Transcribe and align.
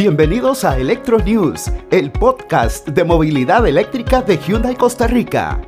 Bienvenidos 0.00 0.64
a 0.64 0.78
Electro 0.78 1.18
News, 1.18 1.72
el 1.90 2.12
podcast 2.12 2.86
de 2.86 3.02
movilidad 3.02 3.66
eléctrica 3.66 4.22
de 4.22 4.38
Hyundai 4.38 4.76
Costa 4.76 5.08
Rica. 5.08 5.60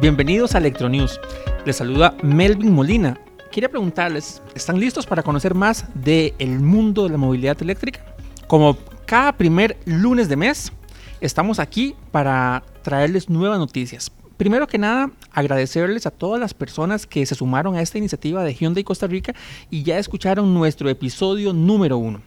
Bienvenidos 0.00 0.56
a 0.56 0.58
Electro 0.58 0.88
News. 0.88 1.20
Les 1.64 1.76
saluda 1.76 2.16
Melvin 2.24 2.72
Molina. 2.72 3.16
Quería 3.52 3.68
preguntarles, 3.68 4.42
¿están 4.56 4.80
listos 4.80 5.06
para 5.06 5.22
conocer 5.22 5.54
más 5.54 5.84
del 5.94 6.58
mundo 6.58 7.04
de 7.04 7.10
la 7.10 7.16
movilidad 7.16 7.56
eléctrica? 7.62 8.04
Como 8.48 8.76
cada 9.06 9.30
primer 9.30 9.78
lunes 9.84 10.28
de 10.28 10.34
mes, 10.34 10.72
estamos 11.20 11.60
aquí 11.60 11.94
para 12.10 12.64
traerles 12.82 13.30
nuevas 13.30 13.60
noticias. 13.60 14.10
Primero 14.36 14.66
que 14.66 14.78
nada, 14.78 15.12
agradecerles 15.30 16.06
a 16.06 16.10
todas 16.10 16.40
las 16.40 16.54
personas 16.54 17.06
que 17.06 17.24
se 17.24 17.36
sumaron 17.36 17.76
a 17.76 17.82
esta 17.82 17.98
iniciativa 17.98 18.42
de 18.42 18.52
Hyundai 18.52 18.82
Costa 18.82 19.06
Rica 19.06 19.32
y 19.70 19.84
ya 19.84 19.96
escucharon 19.96 20.52
nuestro 20.52 20.90
episodio 20.90 21.52
número 21.52 21.98
uno. 21.98 22.20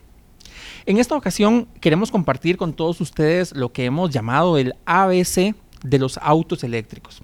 En 0.85 0.97
esta 0.97 1.15
ocasión 1.15 1.67
queremos 1.81 2.09
compartir 2.09 2.57
con 2.57 2.73
todos 2.73 3.01
ustedes 3.01 3.55
lo 3.55 3.71
que 3.71 3.85
hemos 3.85 4.09
llamado 4.11 4.57
el 4.57 4.75
ABC 4.85 5.55
de 5.83 5.99
los 5.99 6.17
autos 6.19 6.63
eléctricos. 6.63 7.21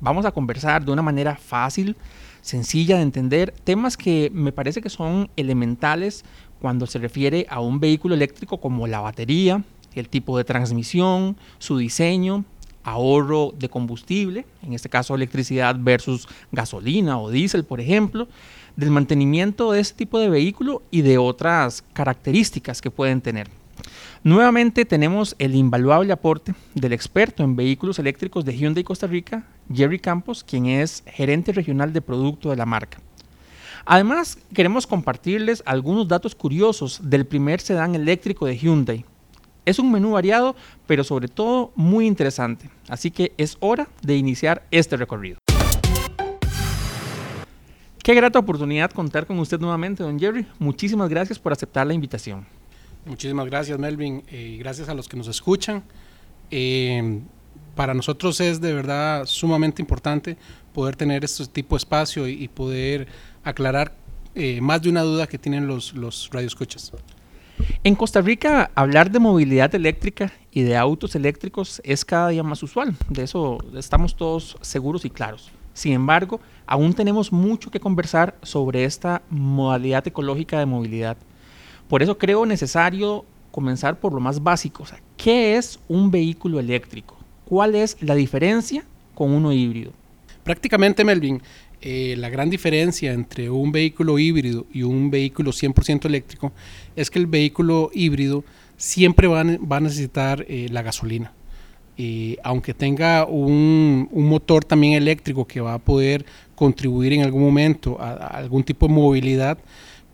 Vamos 0.00 0.26
a 0.26 0.32
conversar 0.32 0.84
de 0.84 0.92
una 0.92 1.02
manera 1.02 1.36
fácil, 1.36 1.96
sencilla 2.40 2.96
de 2.96 3.02
entender, 3.02 3.54
temas 3.64 3.96
que 3.96 4.30
me 4.32 4.52
parece 4.52 4.80
que 4.80 4.90
son 4.90 5.30
elementales 5.36 6.24
cuando 6.60 6.86
se 6.86 6.98
refiere 6.98 7.46
a 7.50 7.60
un 7.60 7.78
vehículo 7.78 8.14
eléctrico 8.14 8.58
como 8.60 8.86
la 8.86 9.00
batería, 9.00 9.62
el 9.94 10.08
tipo 10.08 10.36
de 10.36 10.44
transmisión, 10.44 11.36
su 11.58 11.78
diseño, 11.78 12.44
ahorro 12.82 13.52
de 13.58 13.68
combustible, 13.68 14.46
en 14.62 14.72
este 14.72 14.88
caso 14.88 15.14
electricidad 15.14 15.76
versus 15.78 16.28
gasolina 16.52 17.18
o 17.18 17.30
diésel, 17.30 17.64
por 17.64 17.80
ejemplo, 17.80 18.28
del 18.78 18.92
mantenimiento 18.92 19.72
de 19.72 19.80
ese 19.80 19.92
tipo 19.92 20.18
de 20.18 20.30
vehículo 20.30 20.82
y 20.90 21.02
de 21.02 21.18
otras 21.18 21.82
características 21.92 22.80
que 22.80 22.90
pueden 22.90 23.20
tener. 23.20 23.48
Nuevamente 24.22 24.84
tenemos 24.84 25.34
el 25.38 25.54
invaluable 25.54 26.12
aporte 26.12 26.54
del 26.74 26.92
experto 26.92 27.42
en 27.42 27.56
vehículos 27.56 27.98
eléctricos 27.98 28.44
de 28.44 28.56
Hyundai 28.56 28.84
Costa 28.84 29.06
Rica, 29.06 29.44
Jerry 29.72 29.98
Campos, 29.98 30.44
quien 30.44 30.66
es 30.66 31.02
gerente 31.06 31.52
regional 31.52 31.92
de 31.92 32.00
producto 32.00 32.50
de 32.50 32.56
la 32.56 32.66
marca. 32.66 32.98
Además, 33.84 34.38
queremos 34.54 34.86
compartirles 34.86 35.62
algunos 35.66 36.06
datos 36.06 36.36
curiosos 36.36 37.00
del 37.02 37.26
primer 37.26 37.60
sedán 37.60 37.96
eléctrico 37.96 38.46
de 38.46 38.56
Hyundai, 38.56 39.04
es 39.68 39.78
un 39.78 39.92
menú 39.92 40.12
variado, 40.12 40.56
pero 40.86 41.04
sobre 41.04 41.28
todo 41.28 41.72
muy 41.74 42.06
interesante. 42.06 42.70
Así 42.88 43.10
que 43.10 43.34
es 43.36 43.58
hora 43.60 43.86
de 44.00 44.16
iniciar 44.16 44.62
este 44.70 44.96
recorrido. 44.96 45.36
Qué 48.08 48.14
grata 48.14 48.38
oportunidad 48.38 48.90
contar 48.90 49.26
con 49.26 49.38
usted 49.38 49.60
nuevamente, 49.60 50.02
don 50.02 50.18
Jerry. 50.18 50.46
Muchísimas 50.58 51.10
gracias 51.10 51.38
por 51.38 51.52
aceptar 51.52 51.86
la 51.86 51.92
invitación. 51.92 52.46
Muchísimas 53.04 53.44
gracias, 53.44 53.78
Melvin. 53.78 54.22
y 54.32 54.56
gracias 54.56 54.88
a 54.88 54.94
los 54.94 55.06
que 55.06 55.18
nos 55.18 55.28
escuchan. 55.28 55.84
Eh, 56.50 57.20
para 57.76 57.92
nosotros 57.92 58.40
es 58.40 58.62
de 58.62 58.72
verdad 58.72 59.26
sumamente 59.26 59.82
importante 59.82 60.38
poder 60.72 60.96
tener 60.96 61.22
este 61.22 61.44
tipo 61.48 61.76
de 61.76 61.80
espacio 61.80 62.26
y, 62.26 62.48
poder 62.48 63.08
aclarar 63.44 63.94
eh, 64.34 64.62
más 64.62 64.80
de 64.80 64.88
una 64.88 65.02
duda 65.02 65.26
que 65.26 65.36
tienen 65.36 65.66
los, 65.66 65.92
los 65.92 66.30
radioescuchas. 66.32 66.90
En 67.84 67.94
Costa 67.94 68.22
Rica, 68.22 68.70
hablar 68.74 69.10
de 69.10 69.18
movilidad 69.18 69.74
eléctrica 69.74 70.32
y 70.50 70.62
de 70.62 70.78
autos 70.78 71.14
eléctricos 71.14 71.82
es 71.84 72.06
cada 72.06 72.30
día 72.30 72.42
más 72.42 72.62
usual. 72.62 72.96
De 73.10 73.24
eso 73.24 73.58
estamos 73.76 74.16
todos 74.16 74.56
seguros 74.62 75.04
y 75.04 75.10
claros. 75.10 75.52
Sin 75.78 75.92
embargo, 75.92 76.40
aún 76.66 76.92
tenemos 76.92 77.30
mucho 77.30 77.70
que 77.70 77.78
conversar 77.78 78.34
sobre 78.42 78.82
esta 78.82 79.22
modalidad 79.30 80.04
ecológica 80.08 80.58
de 80.58 80.66
movilidad. 80.66 81.16
Por 81.86 82.02
eso 82.02 82.18
creo 82.18 82.44
necesario 82.46 83.24
comenzar 83.52 84.00
por 84.00 84.12
lo 84.12 84.18
más 84.18 84.42
básico. 84.42 84.82
¿Qué 85.16 85.56
es 85.56 85.78
un 85.86 86.10
vehículo 86.10 86.58
eléctrico? 86.58 87.16
¿Cuál 87.44 87.76
es 87.76 87.96
la 88.00 88.16
diferencia 88.16 88.84
con 89.14 89.30
uno 89.30 89.52
híbrido? 89.52 89.92
Prácticamente, 90.42 91.04
Melvin, 91.04 91.40
eh, 91.80 92.16
la 92.18 92.28
gran 92.28 92.50
diferencia 92.50 93.12
entre 93.12 93.48
un 93.48 93.70
vehículo 93.70 94.18
híbrido 94.18 94.66
y 94.72 94.82
un 94.82 95.12
vehículo 95.12 95.52
100% 95.52 96.06
eléctrico 96.06 96.50
es 96.96 97.08
que 97.08 97.20
el 97.20 97.28
vehículo 97.28 97.90
híbrido 97.94 98.42
siempre 98.76 99.28
va, 99.28 99.42
a 99.42 99.80
necesitar 99.80 100.44
eh, 100.48 100.66
la 100.72 100.82
gasolina. 100.82 101.37
Aunque 102.42 102.74
tenga 102.74 103.26
un, 103.26 104.08
motor 104.12 104.64
también 104.64 104.94
eléctrico 104.94 105.46
que 105.46 105.60
va 105.60 105.74
a 105.74 105.78
poder 105.78 106.24
contribuir 106.54 107.12
en 107.12 107.22
algún 107.22 107.42
momento 107.42 107.96
a 108.00 108.12
algún 108.12 108.62
tipo 108.62 108.86
de 108.86 108.94
movilidad, 108.94 109.58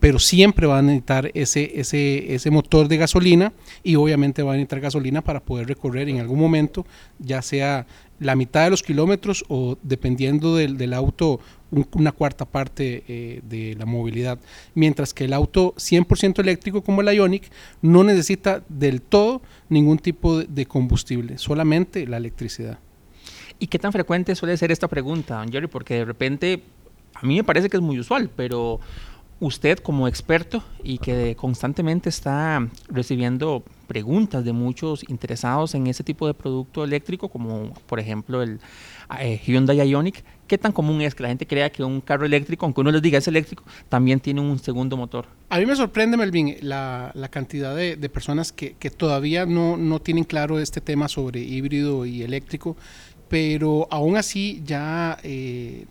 pero 0.05 0.19
siempre 0.19 0.67
va 0.67 0.81
a 0.81 0.83
necesitar 0.83 1.31
ese, 1.33 1.81
ese, 1.81 2.35
ese 2.35 2.51
motor 2.51 2.89
de 2.89 2.99
gasolina 2.99 3.55
y 3.83 3.97
obviamente 3.97 4.43
va 4.43 4.53
a 4.53 4.57
necesitar 4.57 4.81
gasolina 4.81 5.23
para 5.23 5.41
poder 5.41 5.67
recorrer 5.67 6.11
en 6.11 6.21
algún 6.21 6.39
momento, 6.39 6.85
ya 7.19 7.41
sea 7.41 7.87
la 8.21 8.37
mitad 8.37 8.65
de 8.65 8.71
los 8.71 8.83
kilómetros 8.83 9.45
o 9.49 9.79
dependiendo 9.83 10.57
del, 10.57 10.77
del 10.77 10.93
auto 10.93 11.41
una 11.93 12.13
cuarta 12.13 12.45
parte 12.45 13.05
eh, 13.09 13.41
de 13.43 13.75
la 13.75 13.87
movilidad. 13.87 14.39
Mientras 14.75 15.13
que 15.15 15.25
el 15.25 15.33
auto 15.33 15.75
100% 15.77 16.41
eléctrico 16.41 16.83
como 16.83 17.01
el 17.01 17.15
Ionic 17.15 17.51
no 17.83 18.05
necesita 18.05 18.63
del 18.69 19.03
todo 19.03 19.43
ningún 19.69 19.99
tipo 19.99 20.39
de 20.39 20.67
combustible, 20.67 21.39
solamente 21.39 22.07
la 22.07 22.17
electricidad. 22.17 22.79
¿Y 23.59 23.69
qué 23.69 23.79
tan 23.79 23.93
frecuente 23.93 24.35
suele 24.35 24.57
ser 24.57 24.73
esta 24.73 24.89
pregunta, 24.89 25.39
don 25.39 25.51
Jerry? 25.51 25.69
Porque 25.69 25.95
de 25.95 26.05
repente 26.05 26.63
a 27.15 27.27
mí 27.27 27.37
me 27.37 27.45
parece 27.45 27.71
que 27.71 27.77
es 27.77 27.83
muy 27.83 27.99
usual, 27.99 28.31
pero 28.35 28.81
usted 29.41 29.79
como 29.79 30.09
experto 30.09 30.63
y 30.83 30.99
que 30.99 31.37
constantemente 31.37 32.09
está 32.09 32.69
recibiendo 32.89 33.65
preguntas 33.87 34.45
de 34.45 34.53
muchos 34.53 35.05
interesados 35.09 35.75
en 35.75 35.87
ese 35.87 36.05
tipo 36.05 36.27
de 36.27 36.35
producto 36.35 36.85
eléctrico, 36.85 37.29
como 37.29 37.73
por 37.87 38.01
ejemplo 38.01 38.43
el 38.43 38.61
eh, 39.21 39.41
Hyundai 39.45 39.89
Ioniq, 39.89 40.25
¿qué 40.47 40.59
tan 40.59 40.73
común 40.73 41.01
es 41.01 41.15
que 41.15 41.23
la 41.23 41.29
gente 41.29 41.47
crea 41.47 41.71
que 41.71 41.85
un 41.85 42.01
carro 42.01 42.27
eléctrico, 42.27 42.67
aunque 42.67 42.81
uno 42.81 42.91
les 42.91 43.03
diga 43.03 43.19
es 43.19 43.29
eléctrico, 43.29 43.65
también 43.89 44.21
tiene 44.21 44.41
un 44.41 44.59
segundo 44.59 44.97
motor? 44.97 45.27
A 45.51 45.59
mí 45.59 45.67
me 45.67 45.77
sorprende, 45.77 46.17
Melvin, 46.17 46.57
la, 46.63 47.13
cantidad 47.31 47.75
de, 47.77 47.97
personas 48.09 48.53
que, 48.53 48.75
que 48.75 48.91
todavía 48.91 49.47
no, 49.47 49.77
no 49.77 50.01
tienen 50.01 50.25
claro 50.25 50.59
este 50.59 50.81
tema 50.81 51.09
sobre 51.09 51.41
híbrido 51.41 52.07
y 52.07 52.23
eléctrico 52.23 52.77
pero 53.29 53.89
aún 53.91 54.17
así 54.17 54.63
ya 54.65 55.19
eh, 55.23 55.87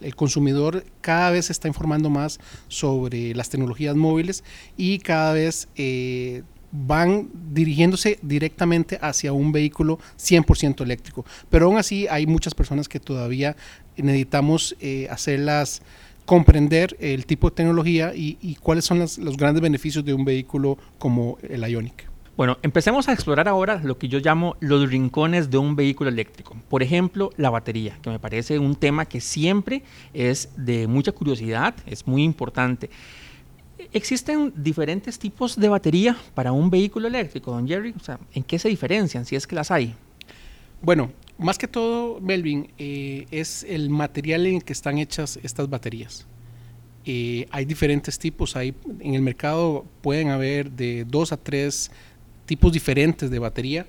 el 0.00 0.16
consumidor 0.16 0.84
cada 1.00 1.30
vez 1.30 1.46
se 1.46 1.52
está 1.52 1.68
informando 1.68 2.10
más 2.10 2.40
sobre 2.68 3.34
las 3.34 3.50
tecnologías 3.50 3.94
móviles 3.94 4.42
y 4.76 4.98
cada 4.98 5.32
vez 5.34 5.68
eh, 5.76 6.42
van 6.74 7.30
dirigiéndose 7.52 8.18
directamente 8.20 8.98
hacia 9.00 9.32
un 9.32 9.52
vehículo 9.52 9.98
100% 10.18 10.82
eléctrico. 10.82 11.24
Pero 11.48 11.66
aún 11.66 11.78
así 11.78 12.08
hay 12.08 12.26
muchas 12.26 12.54
personas 12.54 12.88
que 12.88 12.98
todavía 12.98 13.56
necesitamos 13.96 14.76
eh, 14.80 15.06
hacerlas 15.08 15.82
comprender 16.24 16.96
el 17.00 17.26
tipo 17.26 17.50
de 17.50 17.56
tecnología 17.56 18.12
y, 18.14 18.56
cuáles 18.56 18.84
son 18.84 18.98
los 18.98 19.36
grandes 19.36 19.62
beneficios 19.62 20.04
de 20.04 20.14
un 20.14 20.24
vehículo 20.24 20.78
como 20.98 21.38
el 21.42 21.62
Ionic. 21.68 22.08
Bueno, 22.36 22.58
empecemos 22.62 23.08
a 23.08 23.12
explorar 23.12 23.46
ahora 23.46 23.80
lo 23.84 23.96
que 23.96 24.08
yo 24.08 24.18
llamo 24.18 24.56
los 24.58 24.90
rincones 24.90 25.50
de 25.50 25.58
un 25.58 25.76
vehículo 25.76 26.10
eléctrico. 26.10 26.56
Por 26.68 26.82
ejemplo, 26.82 27.30
la 27.36 27.50
batería, 27.50 27.96
que 28.02 28.10
me 28.10 28.18
parece 28.18 28.58
un 28.58 28.74
tema 28.74 29.04
que 29.04 29.20
siempre 29.20 29.84
es 30.12 30.48
de 30.56 30.88
mucha 30.88 31.12
curiosidad, 31.12 31.76
es 31.86 32.08
muy 32.08 32.24
importante. 32.24 32.90
¿Existen 33.92 34.52
diferentes 34.56 35.18
tipos 35.18 35.56
de 35.56 35.68
batería 35.68 36.16
para 36.34 36.52
un 36.52 36.70
vehículo 36.70 37.08
eléctrico, 37.08 37.52
don 37.52 37.66
Jerry? 37.66 37.94
O 37.96 38.02
sea, 38.02 38.18
¿en 38.32 38.42
qué 38.42 38.58
se 38.58 38.68
diferencian, 38.68 39.24
si 39.24 39.36
es 39.36 39.46
que 39.46 39.54
las 39.54 39.70
hay? 39.70 39.94
Bueno, 40.82 41.12
más 41.38 41.58
que 41.58 41.66
todo, 41.66 42.20
Melvin, 42.20 42.68
eh, 42.78 43.26
es 43.30 43.64
el 43.64 43.90
material 43.90 44.46
en 44.46 44.56
el 44.56 44.64
que 44.64 44.72
están 44.72 44.98
hechas 44.98 45.38
estas 45.42 45.68
baterías. 45.68 46.26
Eh, 47.06 47.46
hay 47.50 47.64
diferentes 47.64 48.18
tipos, 48.18 48.54
en 48.56 48.74
el 49.14 49.22
mercado 49.22 49.84
pueden 50.02 50.28
haber 50.28 50.70
de 50.70 51.04
dos 51.04 51.32
a 51.32 51.36
tres 51.36 51.90
tipos 52.46 52.72
diferentes 52.72 53.30
de 53.30 53.38
batería, 53.38 53.86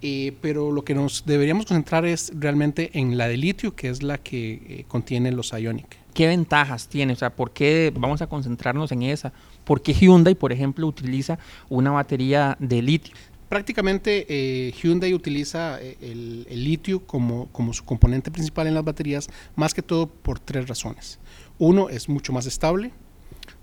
eh, 0.00 0.32
pero 0.40 0.72
lo 0.72 0.84
que 0.84 0.94
nos 0.94 1.24
deberíamos 1.24 1.66
concentrar 1.66 2.04
es 2.04 2.32
realmente 2.34 2.90
en 2.94 3.16
la 3.16 3.28
de 3.28 3.36
litio, 3.36 3.74
que 3.74 3.88
es 3.88 4.02
la 4.02 4.18
que 4.18 4.84
contiene 4.88 5.32
los 5.32 5.52
Ionic. 5.52 6.01
¿Qué 6.14 6.26
ventajas 6.26 6.88
tiene? 6.88 7.12
O 7.12 7.16
sea, 7.16 7.30
¿por 7.30 7.52
qué 7.52 7.92
vamos 7.94 8.22
a 8.22 8.26
concentrarnos 8.26 8.92
en 8.92 9.02
esa? 9.02 9.32
¿Por 9.64 9.82
qué 9.82 9.94
Hyundai, 9.94 10.34
por 10.34 10.52
ejemplo, 10.52 10.86
utiliza 10.86 11.38
una 11.68 11.90
batería 11.90 12.56
de 12.58 12.82
litio? 12.82 13.14
Prácticamente 13.48 14.26
eh, 14.28 14.72
Hyundai 14.72 15.12
utiliza 15.12 15.80
el, 15.80 16.46
el, 16.48 16.64
litio 16.64 17.06
como, 17.06 17.48
como 17.48 17.74
su 17.74 17.84
componente 17.84 18.30
principal 18.30 18.66
en 18.66 18.74
las 18.74 18.84
baterías, 18.84 19.28
más 19.56 19.74
que 19.74 19.82
todo 19.82 20.06
por 20.06 20.38
tres 20.38 20.68
razones. 20.68 21.18
Uno, 21.58 21.90
es 21.90 22.08
mucho 22.08 22.32
más 22.32 22.46
estable, 22.46 22.92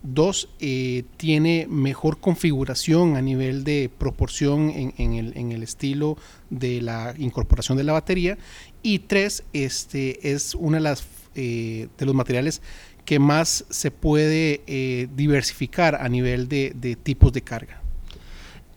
Dos, 0.01 0.47
eh, 0.61 1.03
tiene 1.17 1.67
mejor 1.69 2.19
configuración 2.19 3.17
a 3.17 3.21
nivel 3.21 3.65
de 3.65 3.89
proporción 3.97 4.71
en, 4.97 5.51
el, 5.51 5.63
estilo 5.63 6.17
de 6.49 6.81
la 6.81 7.13
incorporación 7.17 7.77
de 7.77 7.83
la 7.83 7.93
batería. 7.93 8.37
Y 8.81 8.99
tres, 8.99 9.43
este, 9.51 10.31
es 10.31 10.55
una 10.55 10.77
de, 10.77 10.83
las, 10.83 11.03
eh, 11.35 11.87
de 11.97 12.05
los 12.05 12.15
materiales 12.15 12.61
que 13.05 13.19
más 13.19 13.65
se 13.69 13.91
puede 13.91 14.61
eh, 14.67 15.07
diversificar 15.15 15.95
a 15.95 16.07
nivel 16.09 16.47
de, 16.47 16.97
tipos 17.01 17.33
de 17.33 17.41
carga. 17.41 17.81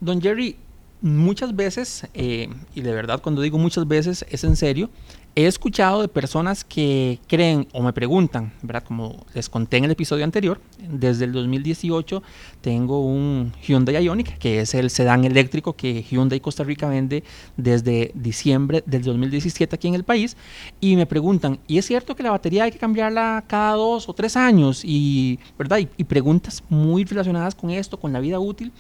Don 0.01 0.21
Jerry, 0.23 0.57
muchas 1.03 1.55
veces, 1.55 2.07
eh, 2.15 2.49
y 2.75 2.81
de 2.81 2.95
verdad 2.95 3.21
cuando 3.21 3.43
digo 3.43 3.59
muchas 3.59 3.87
veces 3.87 4.25
es 4.31 4.45
en 4.45 4.57
serio, 4.57 4.91
he 5.35 5.47
escuchado 5.47 6.03
de 6.03 6.09
personas 6.09 6.63
que 6.65 7.19
creen 7.27 7.67
o 7.73 7.83
me 7.83 7.93
preguntan, 7.93 8.53
¿verdad? 8.63 8.85
Como 8.85 9.25
les 9.35 9.49
conté 9.49 9.79
en 9.79 9.85
el 9.85 9.91
episodio 9.91 10.25
anterior, 10.25 10.61
desde 10.79 11.25
el 11.25 11.33
2018 11.33 12.23
tengo 12.61 13.05
un 13.05 13.53
Hyundai 13.67 14.05
Ioniq, 14.05 14.37
que 14.39 14.61
es 14.61 14.75
el 14.75 14.91
sedán 14.91 15.25
eléctrico 15.25 15.75
que 15.75 16.03
Hyundai 16.03 16.41
Costa 16.41 16.65
Rica 16.65 16.89
vende 16.89 17.25
desde 17.57 18.13
diciembre 18.15 18.83
del 18.85 19.03
2017 19.03 19.75
aquí 19.75 19.89
en 19.89 19.95
el 19.95 20.05
país, 20.05 20.37
y 20.81 20.97
me 20.97 21.07
preguntan, 21.07 21.59
¿y 21.67 21.79
es 21.79 21.87
cierto 21.87 22.15
que 22.15 22.23
la 22.23 22.31
batería 22.31 22.65
hay 22.65 22.73
que 22.73 22.79
cambiarla 22.79 23.45
cada 23.47 23.75
dos 23.75 24.09
o 24.09 24.13
tres 24.13 24.37
años? 24.37 24.83
Y, 24.85 25.39
¿verdad? 25.59 25.79
y 25.79 26.05
preguntas 26.05 26.63
muy 26.69 27.05
relacionadas 27.05 27.55
con 27.55 27.71
esto, 27.71 27.99
con 27.99 28.13
la 28.13 28.21
vida 28.21 28.39
útil 28.39 28.73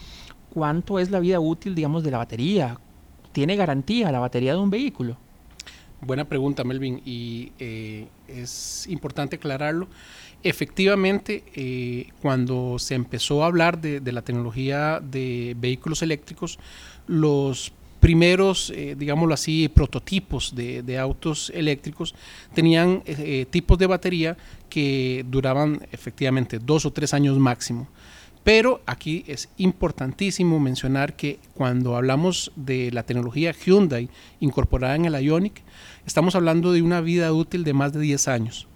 cuánto 0.53 0.99
es 0.99 1.11
la 1.11 1.21
vida 1.21 1.41
útil, 1.41 1.75
digamos, 1.75 2.03
de 2.03 2.11
la 2.11 2.19
batería. 2.19 2.79
¿Tiene 3.33 3.57
garantía 3.57 4.13
la 4.13 4.21
batería 4.21 4.53
de 4.53 4.61
un 4.61 4.71
vehículo? 4.71 5.17
Buena 6.05 6.25
pregunta, 6.25 6.65
Melvin, 6.65 7.01
y 7.05 7.53
eh, 7.61 8.09
es 8.27 8.89
importante 8.89 9.37
aclararlo. 9.37 9.87
Efectivamente, 10.43 11.45
eh, 11.55 12.09
cuando 12.21 12.81
se 12.81 12.97
empezó 12.97 13.45
a 13.45 13.47
hablar 13.47 13.81
de, 13.81 14.01
la 14.11 14.23
tecnología 14.23 14.99
de 15.01 15.55
vehículos 15.57 16.03
eléctricos, 16.03 16.59
los 17.07 17.73
primeros, 18.01 18.71
eh, 18.71 18.97
digámoslo 18.99 19.33
así, 19.33 19.69
prototipos 19.69 20.57
de, 20.57 20.99
autos 20.99 21.53
eléctricos 21.55 22.17
tenían 22.53 23.05
tipos 23.51 23.79
de 23.79 23.87
batería 23.87 24.37
que 24.69 25.25
duraban 25.29 25.87
efectivamente 25.93 26.59
dos 26.59 26.85
o 26.85 26.93
tres 26.93 27.15
años 27.15 27.39
máximo. 27.39 27.87
Pero 28.45 28.81
aquí 28.87 29.25
es 29.29 29.49
importantísimo 29.57 30.59
mencionar 30.59 31.15
que 31.15 31.39
cuando 31.55 31.97
hablamos 31.97 32.51
de 32.57 32.91
la 32.91 33.05
tecnología 33.05 33.53
Hyundai 33.53 34.09
incorporada 34.41 34.97
en 34.97 35.05
el 35.05 35.15
Ionic, 35.15 35.63
estamos 36.07 36.35
hablando 36.35 36.73
de 36.73 36.83
una 36.83 37.01
vida 37.01 37.33
útil 37.33 37.63
de 37.63 37.73
más 37.73 37.93
de 37.93 38.01
10 38.01 38.29
años. 38.29 38.67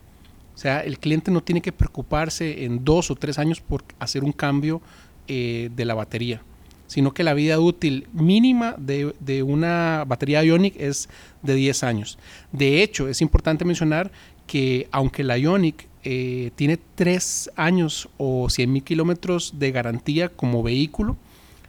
O 0.55 0.59
sea, 0.59 0.81
el 0.81 0.99
cliente 0.99 1.31
no 1.31 1.43
tiene 1.43 1.61
que 1.61 1.73
preocuparse 1.73 2.65
en 2.65 2.85
dos 2.85 3.11
o 3.11 3.17
tres 3.17 3.39
años 3.39 3.61
por 3.61 3.85
hacer 3.99 4.23
un 4.23 4.33
cambio 4.33 4.81
eh, 5.27 5.69
de 5.75 5.85
la 5.85 5.95
batería, 5.95 6.43
sino 6.87 7.13
que 7.13 7.25
la 7.25 7.35
vida 7.35 7.59
útil 7.59 8.07
mínima 8.13 8.75
de, 8.79 9.15
de 9.21 9.43
una 9.43 10.05
batería 10.07 10.45
Ionic 10.45 10.75
es 10.79 11.09
de 11.43 11.55
10 11.55 11.83
años. 11.85 12.19
De 12.53 12.83
hecho, 12.83 13.09
es 13.09 13.21
importante 13.23 13.65
mencionar 13.65 14.11
que 14.47 14.89
aunque 14.93 15.25
la 15.25 15.39
Ionic 15.39 15.87
eh, 16.05 16.53
tiene 16.55 16.79
tres 16.95 17.51
años 17.57 18.09
o 18.17 18.49
100 18.49 18.73
mil 18.73 18.85
kilómetros 18.85 19.59
de 19.59 19.73
garantía 19.73 20.29
como 20.29 20.63
vehículo, 20.63 21.17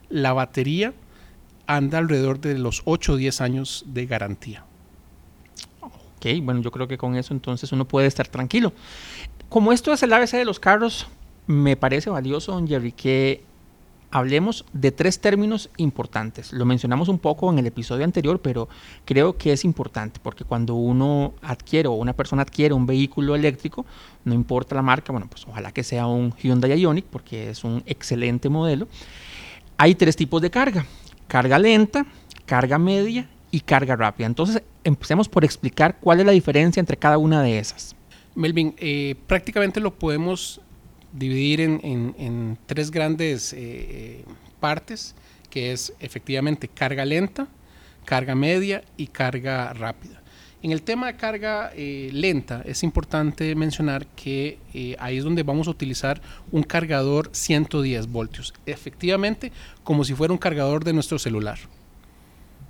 la 0.09 0.31
batería 0.33 0.93
anda 1.65 1.97
alrededor 1.97 2.39
de 2.39 2.57
los 2.57 2.83
8 2.85 3.13
o 3.13 3.15
10 3.15 3.41
años 3.41 3.83
de 3.87 4.05
garantía. 4.05 4.63
Ok, 5.81 6.27
bueno, 6.43 6.61
yo 6.61 6.71
creo 6.71 6.87
que 6.87 6.99
con 6.99 7.15
eso 7.15 7.33
entonces 7.33 7.71
uno 7.71 7.87
puede 7.87 8.07
estar 8.07 8.27
tranquilo. 8.27 8.73
Como 9.49 9.73
esto 9.73 9.91
es 9.91 10.03
el 10.03 10.13
ABC 10.13 10.33
de 10.33 10.45
los 10.45 10.59
carros, 10.59 11.07
me 11.47 11.75
parece 11.75 12.09
valioso, 12.11 12.51
don 12.51 12.67
Jerry, 12.67 12.91
que 12.91 13.43
hablemos 14.11 14.65
de 14.73 14.91
tres 14.91 15.19
términos 15.19 15.69
importantes. 15.77 16.53
Lo 16.53 16.65
mencionamos 16.65 17.09
un 17.09 17.19
poco 17.19 17.51
en 17.51 17.59
el 17.59 17.67
episodio 17.67 18.05
anterior, 18.05 18.39
pero 18.41 18.69
creo 19.05 19.37
que 19.37 19.51
es 19.51 19.65
importante 19.65 20.19
porque 20.21 20.43
cuando 20.43 20.75
uno 20.75 21.33
adquiere 21.41 21.87
o 21.87 21.93
una 21.93 22.13
persona 22.13 22.43
adquiere 22.43 22.73
un 22.73 22.85
vehículo 22.85 23.35
eléctrico, 23.35 23.85
no 24.23 24.33
importa 24.33 24.75
la 24.75 24.81
marca, 24.81 25.11
bueno, 25.11 25.27
pues 25.29 25.45
ojalá 25.47 25.71
que 25.71 25.83
sea 25.83 26.07
un 26.07 26.33
Hyundai 26.35 26.79
Ioniq 26.79 27.05
porque 27.05 27.49
es 27.49 27.63
un 27.63 27.83
excelente 27.85 28.49
modelo. 28.49 28.87
Hay 29.77 29.95
tres 29.95 30.15
tipos 30.15 30.41
de 30.41 30.49
carga, 30.49 30.85
carga 31.27 31.59
lenta, 31.59 32.05
carga 32.45 32.77
media 32.77 33.29
y 33.51 33.59
carga 33.59 33.95
rápida. 33.95 34.27
Entonces, 34.27 34.63
empecemos 34.83 35.29
por 35.29 35.43
explicar 35.43 35.97
cuál 35.99 36.19
es 36.19 36.25
la 36.25 36.31
diferencia 36.31 36.79
entre 36.79 36.97
cada 36.97 37.17
una 37.17 37.41
de 37.41 37.59
esas. 37.59 37.95
Melvin, 38.35 38.75
eh, 38.77 39.15
prácticamente 39.25 39.79
lo 39.79 39.95
podemos 39.95 40.61
dividir 41.13 41.61
en, 41.61 42.57
tres 42.65 42.91
grandes 42.91 43.53
eh, 43.53 44.23
partes, 44.59 45.15
que 45.49 45.71
es 45.71 45.93
efectivamente 45.99 46.67
carga 46.67 47.05
lenta, 47.05 47.47
carga 48.05 48.35
media 48.35 48.83
y 48.97 49.07
carga 49.07 49.73
rápida. 49.73 50.21
En 50.63 50.71
el 50.71 50.81
tema 50.81 51.07
de 51.07 51.15
carga 51.15 51.71
eh, 51.75 52.09
lenta 52.11 52.63
es 52.65 52.81
importante 52.83 53.53
mencionar 53.55 54.07
que 54.07 54.57
eh, 54.73 54.95
ahí 54.99 55.17
es 55.17 55.23
donde 55.23 55.43
vamos 55.43 55.67
a 55.67 55.71
utilizar 55.71 56.19
un 56.51 56.63
cargador 56.63 57.29
110 57.31 58.07
voltios, 58.07 58.53
efectivamente 58.65 59.51
como 59.83 60.03
si 60.03 60.15
fuera 60.15 60.33
un 60.33 60.39
cargador 60.39 60.83
de 60.83 60.93
nuestro 60.93 61.19
celular. 61.19 61.59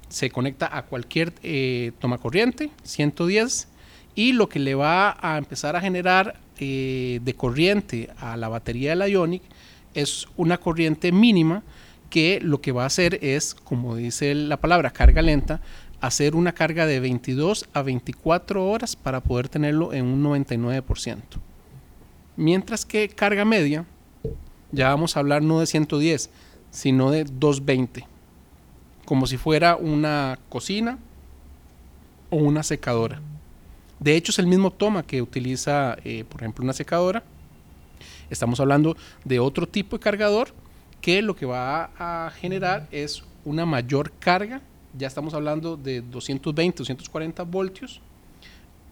Se 0.09 0.29
conecta 0.29 0.69
a 0.77 0.83
cualquier 0.83 1.33
toma 1.99 2.17
corriente 2.17 2.69
110 2.83 3.67
y 4.15 4.33
lo 4.33 4.47
que 4.47 4.59
le 4.59 4.73
va 4.73 5.17
a 5.21 5.37
empezar 5.37 5.75
a 5.75 5.81
generar 5.81 6.39
eh, 6.59 7.19
de 7.23 7.33
corriente 7.35 8.09
a 8.17 8.37
la 8.37 8.49
batería 8.49 8.91
de 8.91 8.95
la 8.95 9.07
Ionic 9.07 9.43
es 9.93 10.27
una 10.37 10.57
corriente 10.57 11.11
mínima 11.11 11.63
que 12.09 12.39
lo 12.41 12.61
que 12.61 12.71
va 12.71 12.83
a 12.83 12.87
hacer 12.87 13.19
es, 13.21 13.55
como 13.55 13.95
dice 13.95 14.33
la 14.33 14.57
palabra, 14.57 14.91
carga 14.91 15.21
lenta, 15.21 15.61
hacer 16.01 16.35
una 16.35 16.53
carga 16.53 16.85
de 16.85 16.99
22 16.99 17.67
a 17.73 17.81
24 17.81 18.65
horas 18.65 18.95
para 18.95 19.21
poder 19.21 19.49
tenerlo 19.49 19.93
en 19.93 20.05
un 20.05 20.23
99%. 20.23 21.17
Mientras 22.35 22.85
que 22.85 23.09
carga 23.09 23.45
media, 23.45 23.85
ya 24.71 24.89
vamos 24.89 25.15
a 25.17 25.19
hablar 25.19 25.41
no 25.41 25.59
de 25.59 25.65
110, 25.65 26.29
sino 26.69 27.11
de 27.11 27.23
220, 27.23 28.05
como 29.05 29.25
si 29.25 29.37
fuera 29.37 29.75
una 29.75 30.37
cocina 30.49 30.99
o 32.29 32.37
una 32.37 32.63
secadora. 32.63 33.21
De 33.99 34.15
hecho, 34.15 34.31
es 34.31 34.39
el 34.39 34.47
mismo 34.47 34.71
toma 34.71 35.03
que 35.03 35.21
utiliza, 35.21 35.97
eh, 36.03 36.23
por 36.27 36.41
ejemplo, 36.41 36.63
una 36.63 36.73
secadora. 36.73 37.23
Estamos 38.29 38.59
hablando 38.59 38.95
de 39.23 39.39
otro 39.39 39.67
tipo 39.67 39.97
de 39.97 40.03
cargador 40.03 40.49
que 41.01 41.21
lo 41.21 41.35
que 41.35 41.45
va 41.45 41.91
a 41.97 42.31
generar 42.31 42.87
es 42.91 43.23
una 43.45 43.65
mayor 43.65 44.11
carga. 44.19 44.61
Ya 44.97 45.07
estamos 45.07 45.33
hablando 45.33 45.77
de 45.77 46.01
220, 46.01 46.79
240 46.79 47.43
voltios 47.43 48.01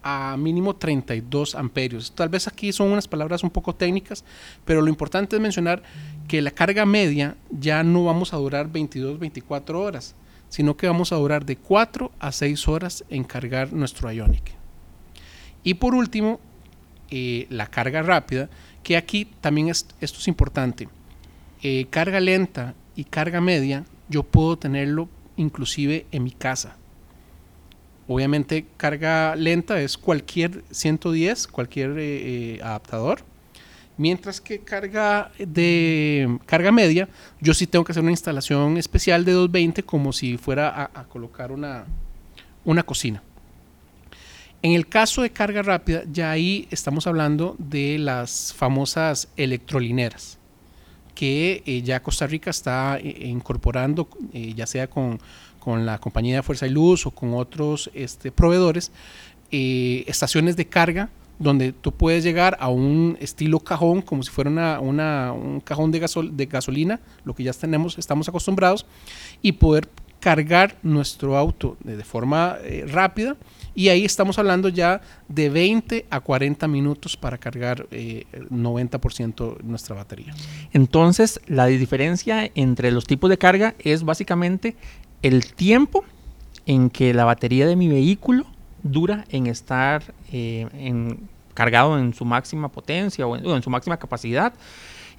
a 0.01 0.37
mínimo 0.37 0.75
32 0.75 1.55
amperios. 1.55 2.11
Tal 2.13 2.29
vez 2.29 2.47
aquí 2.47 2.71
son 2.71 2.91
unas 2.91 3.07
palabras 3.07 3.43
un 3.43 3.49
poco 3.49 3.73
técnicas, 3.73 4.23
pero 4.63 4.81
lo 4.81 4.87
importante 4.87 5.35
es 5.35 5.41
mencionar 5.41 5.81
que 6.27 6.43
la 6.43 6.51
carga 6.51 6.85
media 6.85 7.35
ya 7.49 7.83
no 7.83 8.05
vamos 8.05 8.31
a 8.31 8.37
durar 8.37 8.71
22, 8.71 9.17
24 9.17 9.81
horas, 9.81 10.15
sino 10.47 10.77
que 10.77 10.87
vamos 10.87 11.11
a 11.11 11.15
durar 11.15 11.43
de 11.43 11.57
4 11.57 12.11
a 12.19 12.31
6 12.31 12.67
horas 12.67 13.03
en 13.09 13.23
cargar 13.23 13.73
nuestro 13.73 14.11
Ionic. 14.11 14.54
Y 15.65 15.73
por 15.73 15.95
último, 15.95 16.39
eh, 17.09 17.47
la 17.49 17.65
carga 17.65 18.03
rápida, 18.03 18.49
que 18.83 18.95
aquí 18.95 19.25
también 19.41 19.67
es, 19.67 19.87
esto 19.99 20.19
es 20.19 20.27
importante. 20.29 20.87
Eh, 21.63 21.87
carga 21.89 22.19
lenta 22.19 22.75
y 22.95 23.03
carga 23.03 23.41
media, 23.41 23.83
yo 24.07 24.21
puedo 24.21 24.57
tenerlo 24.57 25.09
inclusive 25.35 26.05
en 26.11 26.23
mi 26.23 26.31
casa. 26.31 26.77
Obviamente 28.07 28.67
carga 28.77 29.35
lenta 29.35 29.81
es 29.81 29.97
cualquier 29.97 30.63
110, 30.69 31.47
cualquier 31.47 31.95
eh, 31.97 32.59
adaptador. 32.61 33.21
Mientras 33.97 34.39
que 34.39 34.59
carga 34.59 35.31
de 35.39 36.37
carga 36.45 36.71
media, 36.71 37.09
yo 37.41 37.55
sí 37.55 37.65
tengo 37.65 37.83
que 37.83 37.91
hacer 37.91 38.03
una 38.03 38.11
instalación 38.11 38.77
especial 38.77 39.25
de 39.25 39.31
220 39.31 39.81
como 39.81 40.13
si 40.13 40.37
fuera 40.37 40.69
a, 40.69 40.91
a 40.93 41.05
colocar 41.05 41.51
una, 41.51 41.85
una 42.65 42.83
cocina. 42.83 43.23
En 44.65 44.71
el 44.71 44.87
caso 44.87 45.21
de 45.21 45.29
carga 45.29 45.61
rápida, 45.61 46.01
ya 46.11 46.31
ahí 46.31 46.67
estamos 46.71 47.05
hablando 47.05 47.55
de 47.59 47.99
las 47.99 48.51
famosas 48.51 49.27
electrolineras, 49.37 50.39
que 51.13 51.61
eh, 51.67 51.83
ya 51.83 52.01
Costa 52.01 52.25
Rica 52.25 52.49
está 52.49 52.97
eh, 52.97 53.27
incorporando, 53.27 54.09
eh, 54.33 54.55
ya 54.55 54.65
sea 54.65 54.89
con, 54.89 55.19
la 55.67 55.99
compañía 55.99 56.37
de 56.37 56.41
Fuerza 56.41 56.65
y 56.65 56.71
Luz 56.71 57.05
o 57.05 57.11
con 57.11 57.35
otros 57.35 57.91
este, 57.93 58.31
proveedores, 58.31 58.91
estaciones 59.51 60.55
de 60.57 60.65
carga 60.65 61.09
donde 61.37 61.71
tú 61.71 61.91
puedes 61.91 62.23
llegar 62.23 62.57
a 62.59 62.69
un 62.69 63.19
estilo 63.21 63.59
cajón, 63.59 64.01
como 64.01 64.23
si 64.23 64.31
fuera 64.31 64.79
un 64.79 65.61
cajón 65.63 65.91
de, 65.91 65.99
de 66.31 66.45
gasolina, 66.47 66.99
lo 67.23 67.35
que 67.35 67.43
ya 67.43 67.53
tenemos, 67.53 67.99
estamos 67.99 68.27
acostumbrados, 68.27 68.87
y 69.43 69.51
poder 69.51 69.89
cargar 70.19 70.75
nuestro 70.81 71.37
auto 71.37 71.77
de, 71.83 72.03
forma 72.03 72.57
rápida 72.87 73.37
y 73.75 73.89
ahí 73.89 74.05
estamos 74.05 74.39
hablando 74.39 74.69
ya 74.69 75.01
de 75.27 75.49
20 75.49 76.05
a 76.09 76.21
40 76.21 76.67
minutos 76.67 77.17
para 77.17 77.37
cargar 77.37 77.85
eh, 77.91 78.25
90% 78.49 79.61
nuestra 79.63 79.95
batería. 79.95 80.33
Entonces, 80.71 81.41
la 81.45 81.65
diferencia 81.65 82.49
entre 82.55 82.91
los 82.91 83.05
tipos 83.05 83.29
de 83.29 83.37
carga 83.37 83.75
es 83.79 84.03
básicamente 84.03 84.75
el 85.21 85.53
tiempo 85.53 86.05
en 86.65 86.89
que 86.89 87.13
la 87.13 87.25
batería 87.25 87.67
de 87.67 87.75
mi 87.75 87.89
vehículo 87.89 88.45
dura 88.81 89.25
en 89.29 89.47
estar 89.47 90.13
eh, 90.31 90.67
en, 90.73 91.27
cargado 91.53 91.99
en 91.99 92.13
su 92.13 92.23
máxima 92.23 92.69
potencia 92.69 93.27
o 93.27 93.35
en, 93.35 93.61
su 93.61 93.69
máxima 93.69 93.97
capacidad, 93.97 94.53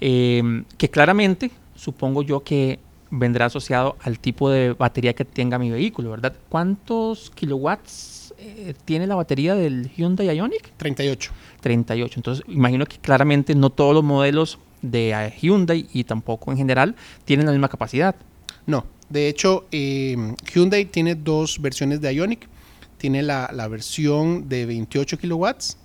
eh, 0.01 0.63
que 0.77 0.89
claramente 0.89 1.51
supongo 1.75 2.23
yo 2.23 2.43
que 2.43 2.79
vendrá 3.09 3.45
asociado 3.45 3.95
al 4.01 4.19
tipo 4.19 4.49
de 4.49 4.73
batería 4.73 5.13
que 5.13 5.25
tenga 5.25 5.59
mi 5.59 5.69
vehículo, 5.69 6.11
¿verdad? 6.11 6.33
¿Cuántos 6.49 7.29
kilowatts 7.31 8.26
eh, 8.39 8.73
tiene 8.85 9.07
la 9.07 9.15
batería 9.15 9.55
del 9.55 9.89
Hyundai 9.95 10.35
Ioniq? 10.35 10.71
38. 10.77 11.31
38. 11.61 12.19
Entonces, 12.19 12.45
imagino 12.47 12.85
que 12.85 12.97
claramente 12.97 13.55
no 13.55 13.69
todos 13.69 13.93
los 13.93 14.03
modelos 14.03 14.59
de 14.81 15.11
eh, 15.11 15.33
Hyundai 15.41 15.87
y 15.93 16.03
tampoco 16.03 16.51
en 16.51 16.57
general 16.57 16.95
tienen 17.25 17.45
la 17.45 17.51
misma 17.51 17.69
capacidad. 17.69 18.15
No, 18.65 18.85
de 19.09 19.27
hecho, 19.27 19.65
eh, 19.71 20.35
Hyundai 20.53 20.85
tiene 20.85 21.15
dos 21.15 21.61
versiones 21.61 22.01
de 22.01 22.13
Ioniq. 22.13 22.47
Tiene 22.97 23.21
la, 23.21 23.49
la 23.53 23.67
versión 23.67 24.49
de 24.49 24.65
28 24.65 25.17
kilowatts 25.19 25.77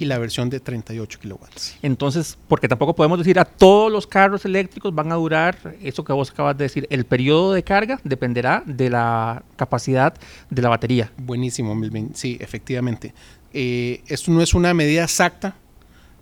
y 0.00 0.06
la 0.06 0.18
versión 0.18 0.48
de 0.48 0.60
38 0.60 1.18
kilowatts. 1.20 1.76
Entonces, 1.82 2.38
porque 2.48 2.68
tampoco 2.68 2.94
podemos 2.94 3.18
decir 3.18 3.38
a 3.38 3.44
todos 3.44 3.92
los 3.92 4.06
carros 4.06 4.44
eléctricos 4.46 4.94
van 4.94 5.12
a 5.12 5.16
durar, 5.16 5.76
eso 5.82 6.02
que 6.02 6.12
vos 6.12 6.30
acabas 6.30 6.56
de 6.56 6.64
decir, 6.64 6.86
el 6.90 7.04
periodo 7.04 7.52
de 7.52 7.62
carga 7.62 8.00
dependerá 8.02 8.62
de 8.64 8.88
la 8.88 9.44
capacidad 9.56 10.14
de 10.48 10.62
la 10.62 10.70
batería. 10.70 11.12
Buenísimo, 11.18 11.74
Melvin. 11.74 12.12
Sí, 12.14 12.38
efectivamente. 12.40 13.12
Eh, 13.52 14.02
esto 14.06 14.30
no 14.30 14.40
es 14.40 14.54
una 14.54 14.72
medida 14.72 15.02
exacta 15.04 15.54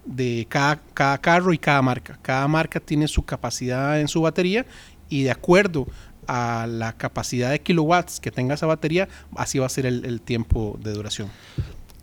de 0.04 0.46
cada, 0.48 0.80
cada 0.92 1.18
carro 1.18 1.52
y 1.52 1.58
cada 1.58 1.80
marca. 1.80 2.18
Cada 2.20 2.48
marca 2.48 2.80
tiene 2.80 3.06
su 3.06 3.24
capacidad 3.24 4.00
en 4.00 4.08
su 4.08 4.22
batería 4.22 4.66
y 5.08 5.22
de 5.22 5.30
acuerdo 5.30 5.86
a 6.26 6.66
la 6.68 6.92
capacidad 6.92 7.50
de 7.50 7.60
kilowatts 7.60 8.20
que 8.20 8.30
tenga 8.30 8.54
esa 8.54 8.66
batería, 8.66 9.08
así 9.36 9.58
va 9.58 9.66
a 9.66 9.70
ser 9.70 9.86
el, 9.86 10.04
el 10.04 10.20
tiempo 10.20 10.78
de 10.82 10.92
duración. 10.92 11.30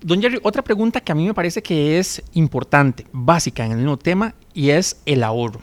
Don 0.05 0.21
Jerry, 0.21 0.37
otra 0.43 0.61
pregunta 0.61 1.01
que 1.01 1.11
a 1.11 1.15
mí 1.15 1.25
me 1.25 1.33
parece 1.33 1.63
que 1.63 1.97
es 1.97 2.21
importante, 2.33 3.07
básica 3.11 3.65
en 3.65 3.71
el 3.71 3.79
mismo 3.79 3.97
tema, 3.97 4.35
y 4.53 4.69
es 4.69 5.01
el 5.07 5.23
ahorro. 5.23 5.61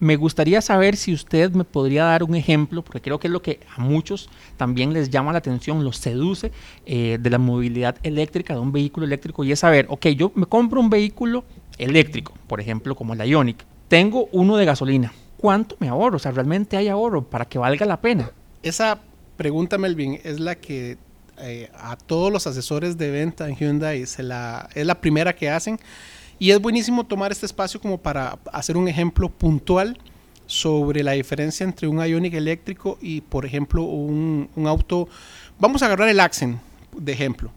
Me 0.00 0.16
gustaría 0.16 0.60
saber 0.60 0.96
si 0.96 1.14
usted 1.14 1.52
me 1.52 1.62
podría 1.62 2.02
dar 2.02 2.24
un 2.24 2.34
ejemplo, 2.34 2.82
porque 2.82 3.00
creo 3.00 3.20
que 3.20 3.28
es 3.28 3.32
lo 3.32 3.42
que 3.42 3.60
a 3.76 3.80
muchos 3.80 4.28
también 4.56 4.92
les 4.92 5.08
llama 5.08 5.30
la 5.30 5.38
atención, 5.38 5.84
los 5.84 5.98
seduce 5.98 6.50
eh, 6.84 7.18
de 7.20 7.30
la 7.30 7.38
movilidad 7.38 7.94
eléctrica, 8.02 8.54
de 8.54 8.58
un 8.58 8.72
vehículo 8.72 9.06
eléctrico, 9.06 9.44
y 9.44 9.52
es 9.52 9.60
saber, 9.60 9.86
ok, 9.88 10.06
yo 10.08 10.32
me 10.34 10.46
compro 10.46 10.80
un 10.80 10.90
vehículo 10.90 11.44
eléctrico, 11.78 12.32
por 12.48 12.60
ejemplo, 12.60 12.96
como 12.96 13.14
el 13.14 13.20
Ionic, 13.20 13.64
tengo 13.86 14.28
uno 14.32 14.56
de 14.56 14.64
gasolina, 14.64 15.12
¿cuánto 15.36 15.76
me 15.78 15.86
ahorro? 15.86 16.16
O 16.16 16.18
sea, 16.18 16.32
¿realmente 16.32 16.76
hay 16.76 16.88
ahorro 16.88 17.22
para 17.22 17.44
que 17.44 17.56
valga 17.56 17.86
la 17.86 18.00
pena? 18.00 18.32
Esa 18.64 18.98
pregunta, 19.36 19.78
Melvin, 19.78 20.18
es 20.24 20.40
la 20.40 20.56
que 20.56 20.98
eh, 21.38 21.70
a 21.74 21.96
todos 21.96 22.32
los 22.32 22.46
asesores 22.46 22.96
de 22.96 23.10
venta 23.10 23.48
en 23.48 23.56
Hyundai 23.56 24.06
se 24.06 24.22
la, 24.22 24.70
es 24.74 24.86
la 24.86 25.00
primera 25.00 25.34
que 25.34 25.50
hacen. 25.50 25.78
Y 26.38 26.50
es 26.50 26.60
buenísimo 26.60 27.04
tomar 27.04 27.32
este 27.32 27.46
espacio 27.46 27.80
como 27.80 27.98
para 27.98 28.38
hacer 28.52 28.76
un 28.76 28.88
ejemplo 28.88 29.28
puntual 29.28 29.98
sobre 30.46 31.02
la 31.02 31.12
diferencia 31.12 31.64
entre 31.64 31.88
un 31.88 32.04
Ionic 32.04 32.34
eléctrico 32.34 32.98
y, 33.00 33.20
por 33.20 33.44
ejemplo, 33.44 33.82
un, 33.82 34.48
un 34.54 34.66
auto. 34.66 35.08
Vamos 35.58 35.82
a 35.82 35.86
agarrar 35.86 36.08
el 36.08 36.20
Accent 36.20 36.58
de 36.96 37.12
ejemplo. 37.12 37.50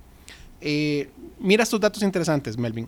Eh, 0.61 1.09
mira 1.39 1.63
estos 1.63 1.79
datos 1.79 2.03
interesantes, 2.03 2.57
Melvin. 2.57 2.87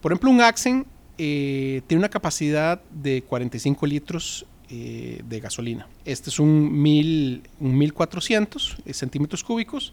Por 0.00 0.12
ejemplo, 0.12 0.30
un 0.30 0.40
Accent 0.40 0.86
eh, 1.18 1.82
tiene 1.86 2.00
una 2.00 2.08
capacidad 2.08 2.80
de 2.90 3.22
45 3.22 3.86
litros 3.86 4.46
de 4.70 5.40
gasolina. 5.40 5.88
Este 6.04 6.30
es 6.30 6.38
un, 6.38 6.80
mil, 6.80 7.42
un 7.58 7.76
1400 7.76 8.76
centímetros 8.92 9.42
cúbicos 9.42 9.92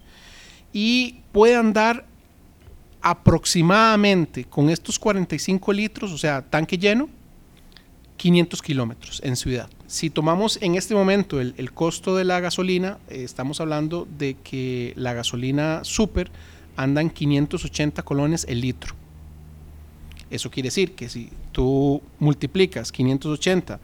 y 0.73 1.21
puede 1.31 1.55
andar 1.55 2.05
aproximadamente 3.01 4.45
con 4.45 4.69
estos 4.69 4.99
45 4.99 5.73
litros, 5.73 6.11
o 6.11 6.17
sea, 6.17 6.41
tanque 6.41 6.77
lleno, 6.77 7.09
500 8.17 8.61
kilómetros 8.61 9.21
en 9.23 9.35
ciudad. 9.35 9.69
Si 9.85 10.09
tomamos 10.09 10.59
en 10.61 10.75
este 10.75 10.95
momento 10.95 11.39
el, 11.39 11.71
costo 11.71 12.15
de 12.15 12.25
la 12.25 12.39
gasolina, 12.39 12.97
eh, 13.09 13.23
estamos 13.23 13.61
hablando 13.61 14.07
de 14.17 14.35
que 14.35 14.93
la 14.95 15.13
gasolina 15.13 15.83
super 15.83 16.31
anda 16.75 17.01
en 17.01 17.09
580 17.09 18.03
colones 18.03 18.45
el 18.49 18.61
litro. 18.61 18.95
Eso 20.29 20.51
quiere 20.51 20.67
decir 20.67 20.93
que 20.93 21.07
si 21.07 21.29
tú 21.51 22.01
multiplicas 22.19 22.91
580 22.91 23.79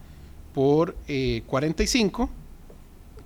por 0.52 0.94
eh, 1.08 1.42
45, 1.46 2.28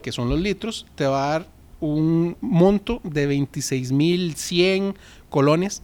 que 0.01 0.13
son 0.13 0.29
los 0.29 0.39
litros, 0.39 0.87
te 0.95 1.07
va 1.07 1.27
a 1.27 1.31
dar 1.31 1.58
un 1.81 2.37
monto 2.41 3.01
de 3.05 3.29
26.100 3.29 4.95
colones 5.31 5.83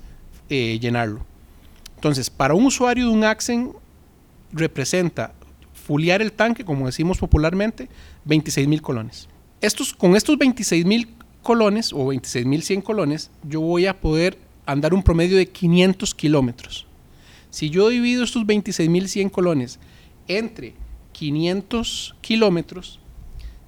eh, 0.49 0.79
llenarlo. 0.81 1.21
Entonces, 1.97 2.29
para 2.31 2.55
un 2.55 2.67
usuario 2.67 3.07
de 3.07 3.13
un 3.13 3.25
Accent 3.25 3.73
representa 4.53 5.33
fuliar 5.73 6.23
el 6.23 6.33
tanque, 6.33 6.65
como 6.65 6.87
decimos 6.87 7.19
popularmente, 7.19 7.89
26.000 8.27 8.81
colones. 8.81 9.29
Estos, 9.61 9.95
con 9.95 10.17
estos 10.17 10.37
26.000 10.39 11.09
colones 11.43 11.93
o 11.93 12.13
26.100 12.13 12.83
colones, 12.83 13.31
yo 13.43 13.61
voy 13.61 13.87
a 13.87 14.01
poder 14.01 14.39
andar 14.67 14.95
un 14.95 15.03
promedio 15.03 15.37
de 15.37 15.49
500 15.49 16.15
kilómetros. 16.15 16.87
Si 17.51 17.71
yo 17.71 17.89
divido 17.89 18.25
estos 18.25 18.45
26.100 18.45 19.31
colones 19.31 19.79
entre 20.27 20.75
500 21.13 22.17
kilómetros, 22.21 23.01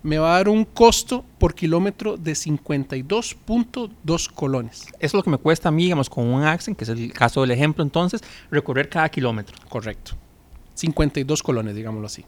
me 0.03 0.19
va 0.19 0.35
a 0.35 0.37
dar 0.39 0.49
un 0.49 0.65
costo 0.65 1.25
por 1.39 1.55
kilómetro 1.55 2.17
de 2.17 2.33
52.2 2.33 4.31
colones. 4.33 4.87
Eso 4.87 4.95
es 5.01 5.15
lo 5.15 5.23
que 5.23 5.31
me 5.31 5.39
cuesta 5.39 5.69
a 5.69 5.73
mí, 5.73 5.85
digamos, 5.85 6.09
con 6.09 6.27
un 6.27 6.43
Accent, 6.45 6.77
que 6.77 6.85
es 6.85 6.91
el 6.91 7.13
caso 7.13 7.41
del 7.41 7.51
ejemplo 7.51 7.83
entonces, 7.83 8.23
recorrer 8.51 8.89
cada 8.89 9.09
kilómetro. 9.09 9.57
Correcto. 9.69 10.13
52 10.75 11.43
colones, 11.43 11.75
digámoslo 11.75 12.07
así. 12.07 12.25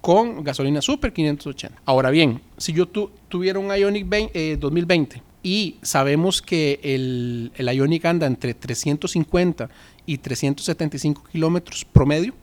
Con 0.00 0.42
gasolina 0.44 0.80
Super 0.80 1.12
580. 1.12 1.82
Ahora 1.84 2.10
bien, 2.10 2.40
si 2.56 2.72
yo 2.72 2.86
tu, 2.86 3.10
tuviera 3.28 3.58
un 3.58 3.74
Ionic 3.74 4.08
20, 4.08 4.52
eh, 4.52 4.56
2020 4.56 5.22
y 5.42 5.76
sabemos 5.82 6.42
que 6.42 6.80
el, 6.82 7.52
el 7.56 7.68
Ionic 7.68 8.04
anda 8.04 8.26
entre 8.26 8.54
350 8.54 9.68
y 10.06 10.18
375 10.18 11.24
kilómetros 11.30 11.84
promedio, 11.84 12.34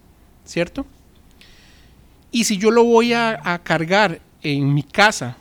¿cierto? 0.45 0.85
Y 2.31 2.45
si 2.45 2.57
yo 2.57 2.71
lo 2.71 2.83
voy 2.83 3.13
a, 3.13 3.39
a, 3.43 3.59
cargar 3.59 4.19
en 4.43 4.73
mi 4.73 4.83
casa, 4.83 5.37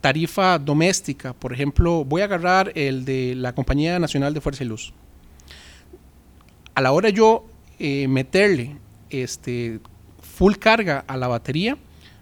tarifa 0.00 0.58
doméstica, 0.58 1.32
por 1.34 1.52
ejemplo, 1.52 2.04
voy 2.04 2.22
a 2.22 2.24
agarrar 2.24 2.72
el 2.74 3.04
de 3.04 3.34
la 3.34 3.52
Compañía 3.52 3.98
Nacional 3.98 4.32
de 4.32 4.40
Fuerza 4.40 4.64
y 4.64 4.68
Luz. 4.68 4.92
A 6.74 6.80
la 6.80 6.92
hora 6.92 7.08
yo 7.08 7.44
eh, 7.80 8.06
meterle 8.06 8.76
este, 9.10 9.80
full 10.22 10.54
carga 10.54 11.04
a 11.08 11.16
la 11.16 11.26
batería, 11.26 11.76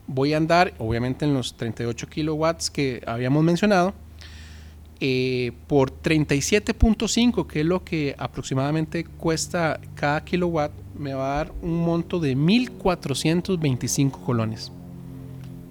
voy 0.06 0.32
a 0.32 0.38
andar, 0.38 0.72
obviamente, 0.78 1.26
en 1.26 1.34
los 1.34 1.56
38 1.56 2.06
kilowatts 2.08 2.70
que 2.70 3.02
habíamos 3.06 3.44
mencionado, 3.44 3.92
eh, 4.98 5.52
por 5.66 5.90
37.5, 5.90 7.46
que 7.46 7.60
es 7.60 7.66
lo 7.66 7.84
que 7.84 8.14
aproximadamente 8.16 9.04
cuesta 9.04 9.78
cada 9.94 10.24
kilowatt, 10.24 10.72
me 10.98 11.12
va 11.12 11.34
a 11.34 11.36
dar 11.36 11.52
un 11.60 11.84
monto 11.84 12.18
de 12.18 12.34
1.425 12.34 14.10
colones. 14.24 14.72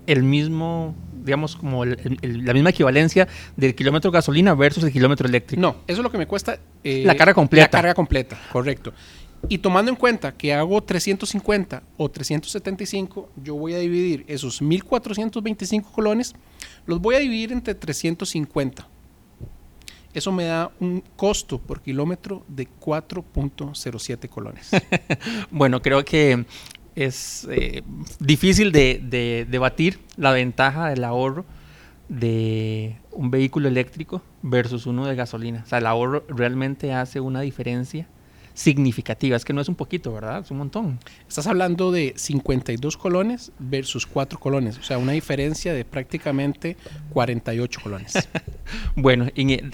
El 0.08 0.24
mismo, 0.24 0.96
digamos, 1.24 1.56
como 1.56 1.84
el, 1.84 2.20
el, 2.22 2.46
la 2.46 2.54
misma 2.54 2.70
equivalencia 2.70 3.28
del 3.56 3.76
kilómetro 3.76 4.12
gasolina 4.12 4.54
versus 4.54 4.84
el 4.84 4.92
kilómetro 4.92 5.28
eléctrico. 5.28 5.62
No, 5.62 5.78
eso 5.88 6.00
es 6.00 6.04
lo 6.04 6.12
que 6.12 6.18
me 6.18 6.28
cuesta. 6.28 6.60
Eh, 6.84 7.04
la 7.06 7.16
carga 7.16 7.34
completa. 7.34 7.66
La 7.66 7.72
carga 7.72 7.94
completa, 7.94 8.40
correcto. 8.52 8.94
Y 9.48 9.60
tomando 9.60 9.92
en 9.92 9.98
cuenta 9.98 10.32
que 10.32 10.54
hago 10.54 10.82
350 10.82 11.84
o 11.98 12.10
375, 12.10 13.30
yo 13.44 13.56
voy 13.56 13.74
a 13.74 13.80
dividir 13.80 14.26
esos 14.28 14.62
1425 14.62 15.92
colones, 15.92 16.34
los 16.86 17.00
voy 17.00 17.16
a 17.16 17.20
dividir 17.20 17.52
entre 17.52 17.76
350 17.76 18.88
eso 20.16 20.32
me 20.32 20.46
da 20.46 20.72
un 20.80 21.04
costo 21.18 21.60
por 21.60 21.82
kilómetro 21.82 22.46
de 22.48 22.68
4.07 22.80 24.30
colones. 24.30 24.70
bueno, 25.52 25.82
creo 25.82 26.06
que 26.06 26.46
es 26.96 27.48
eh, 27.52 27.84
difícil 28.20 28.72
de, 28.72 29.02
de 29.04 29.46
debatir 29.50 30.00
la 30.18 30.32
ventaja 30.32 30.90
del 30.90 31.04
ahorro 31.04 31.46
de 32.10 32.98
un 33.12 33.32
vehículo 33.32 33.68
eléctrico 33.68 34.22
versus 34.42 34.86
uno 34.86 35.06
de 35.06 35.16
gasolina. 35.16 35.64
O 35.66 35.68
sea, 35.68 35.80
el 35.80 35.88
ahorro 35.88 36.24
realmente 36.30 36.94
hace 36.94 37.20
una 37.20 37.42
diferencia 37.42 38.08
significativa. 38.56 39.36
Es 39.36 39.46
que 39.46 39.54
no 39.54 39.62
es 39.62 39.70
un 39.70 39.76
poquito, 39.76 40.14
¿verdad? 40.14 40.40
Es 40.40 40.50
un 40.50 40.58
montón. 40.58 40.98
Estás 41.28 41.46
hablando 41.46 41.92
de 41.92 42.14
52 42.16 42.98
colones 42.98 43.52
versus 43.60 44.08
4 44.08 44.40
colones. 44.40 44.78
O 44.80 44.84
sea, 44.84 44.98
una 44.98 45.12
diferencia 45.12 45.74
de 45.74 45.84
prácticamente 45.86 46.78
48 47.12 47.82
colones. 47.84 48.30
bueno, 48.96 49.28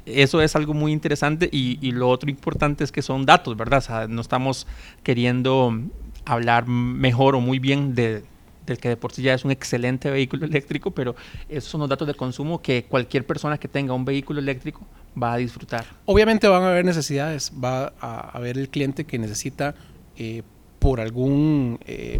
eso 0.06 0.42
es 0.42 0.56
algo 0.56 0.74
muy 0.74 0.92
interesante 0.92 1.48
y, 1.52 1.78
y, 1.80 1.92
lo 1.92 2.10
otro 2.10 2.30
importante 2.30 2.84
es 2.84 2.92
que 2.92 3.04
son 3.04 3.26
datos, 3.26 3.56
¿verdad? 3.56 3.80
O 3.80 3.82
sea, 3.82 4.08
no 4.08 4.20
estamos 4.20 4.68
queriendo 5.04 5.80
hablar 6.26 6.68
mejor 6.68 7.36
o 7.36 7.42
muy 7.42 7.60
bien 7.60 7.96
de, 7.96 8.24
del 8.66 8.78
que 8.78 8.90
de 8.90 8.98
por 8.98 9.12
sí 9.12 9.22
ya 9.22 9.34
es 9.34 9.46
un 9.46 9.52
excelente 9.52 10.10
vehículo 10.10 10.46
eléctrico, 10.52 10.92
pero 10.92 11.16
esos 11.50 11.70
son 11.70 11.82
los 11.82 11.90
datos 11.90 12.08
de 12.08 12.14
consumo 12.14 12.62
que 12.62 12.84
cualquier 12.84 13.26
persona 13.26 13.58
que 13.58 13.68
tenga 13.68 13.94
un 13.94 14.06
vehículo 14.06 14.40
eléctrico 14.40 14.86
va 15.22 15.34
a 15.34 15.38
disfrutar. 15.38 15.86
Obviamente 16.06 16.48
van 16.48 16.64
a 16.64 16.70
haber 16.70 16.86
necesidades, 16.86 17.52
va 17.52 17.94
a 18.00 18.30
haber 18.38 18.58
el 18.58 18.70
cliente 18.70 19.06
que 19.06 19.20
necesita 19.20 19.76
eh, 20.18 20.44
por 20.80 21.00
algún 21.00 21.78
eh, 21.86 22.20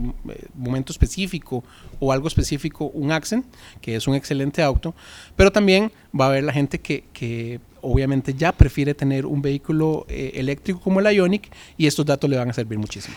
momento 0.54 0.92
específico 0.92 1.64
o 2.00 2.12
algo 2.12 2.28
específico 2.28 2.92
un 2.94 3.12
Accent, 3.12 3.44
que 3.82 3.96
es 3.96 4.08
un 4.08 4.14
excelente 4.14 4.62
auto, 4.62 4.94
pero 5.36 5.52
también 5.52 5.92
va 6.18 6.26
a 6.26 6.28
haber 6.30 6.44
la 6.44 6.54
gente 6.54 6.80
que, 6.80 7.06
que 7.12 7.60
obviamente 7.82 8.36
ya 8.36 8.52
prefiere 8.52 8.94
tener 8.94 9.26
un 9.26 9.42
vehículo 9.42 10.06
eh, 10.08 10.34
eléctrico 10.36 10.80
como 10.80 11.00
el 11.00 11.16
Ionic 11.16 11.52
y 11.76 11.88
estos 11.88 12.06
datos 12.06 12.30
le 12.30 12.38
van 12.38 12.52
a 12.52 12.54
servir 12.54 12.78
muchísimo. 12.78 13.16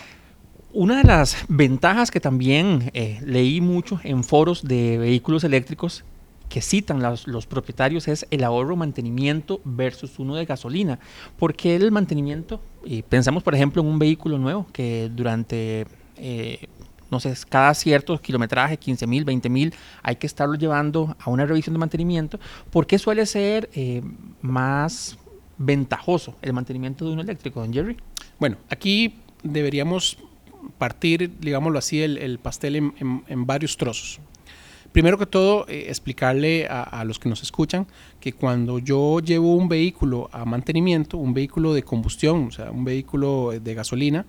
Una 0.77 0.97
de 0.97 1.05
las 1.05 1.37
ventajas 1.47 2.11
que 2.11 2.19
también 2.19 2.91
eh, 2.93 3.21
leí 3.23 3.61
mucho 3.61 4.01
en 4.03 4.25
foros 4.25 4.61
de 4.61 4.97
vehículos 4.97 5.45
eléctricos 5.45 6.03
que 6.49 6.61
citan 6.61 7.01
los, 7.01 7.45
propietarios 7.45 8.09
es 8.09 8.27
el 8.29 8.43
ahorro 8.43 8.75
mantenimiento 8.75 9.61
versus 9.63 10.19
uno 10.19 10.35
de 10.35 10.43
gasolina. 10.43 10.99
Porque 11.39 11.77
el 11.77 11.93
mantenimiento, 11.93 12.59
y 12.83 13.03
pensamos 13.03 13.41
por 13.41 13.55
ejemplo 13.55 13.81
en 13.81 13.87
un 13.87 13.97
vehículo 13.97 14.37
nuevo 14.37 14.67
que 14.73 15.09
durante, 15.15 15.87
eh, 16.17 16.67
no 17.09 17.21
sé, 17.21 17.33
cada 17.47 17.73
cierto 17.73 18.19
kilometraje, 18.19 18.75
15 18.75 19.07
mil, 19.07 19.23
20 19.23 19.47
mil, 19.47 19.73
hay 20.03 20.17
que 20.17 20.27
estarlo 20.27 20.55
llevando 20.55 21.15
a 21.21 21.29
una 21.29 21.45
revisión 21.45 21.73
de 21.73 21.79
mantenimiento, 21.79 22.37
porque 22.69 22.99
suele 22.99 23.25
ser 23.25 23.69
eh, 23.75 24.01
más 24.41 25.17
ventajoso 25.57 26.35
el 26.41 26.51
mantenimiento 26.51 27.05
de 27.05 27.13
un 27.13 27.21
eléctrico, 27.21 27.61
don 27.61 27.71
Jerry? 27.71 27.95
Bueno, 28.39 28.57
aquí 28.69 29.21
deberíamos 29.41 30.17
partir, 30.77 31.31
digámoslo 31.39 31.79
así, 31.79 32.01
el, 32.01 32.17
el 32.17 32.39
pastel 32.39 32.75
en, 32.75 33.45
varios 33.45 33.77
trozos. 33.77 34.19
Primero 34.91 35.17
que 35.17 35.25
todo, 35.25 35.65
eh, 35.67 35.85
explicarle 35.89 36.67
a, 36.69 37.03
los 37.03 37.19
que 37.19 37.27
nos 37.27 37.43
escuchan 37.43 37.85
que 38.19 38.31
cuando 38.31 38.79
yo 38.79 39.19
llevo 39.19 39.55
un 39.55 39.67
vehículo 39.67 40.29
a 40.31 40.45
mantenimiento, 40.45 41.17
un 41.17 41.33
vehículo 41.33 41.73
de 41.73 41.83
combustión, 41.83 42.47
o 42.47 42.51
sea, 42.51 42.71
un 42.71 42.85
vehículo 42.85 43.51
de 43.51 43.73
gasolina, 43.73 44.25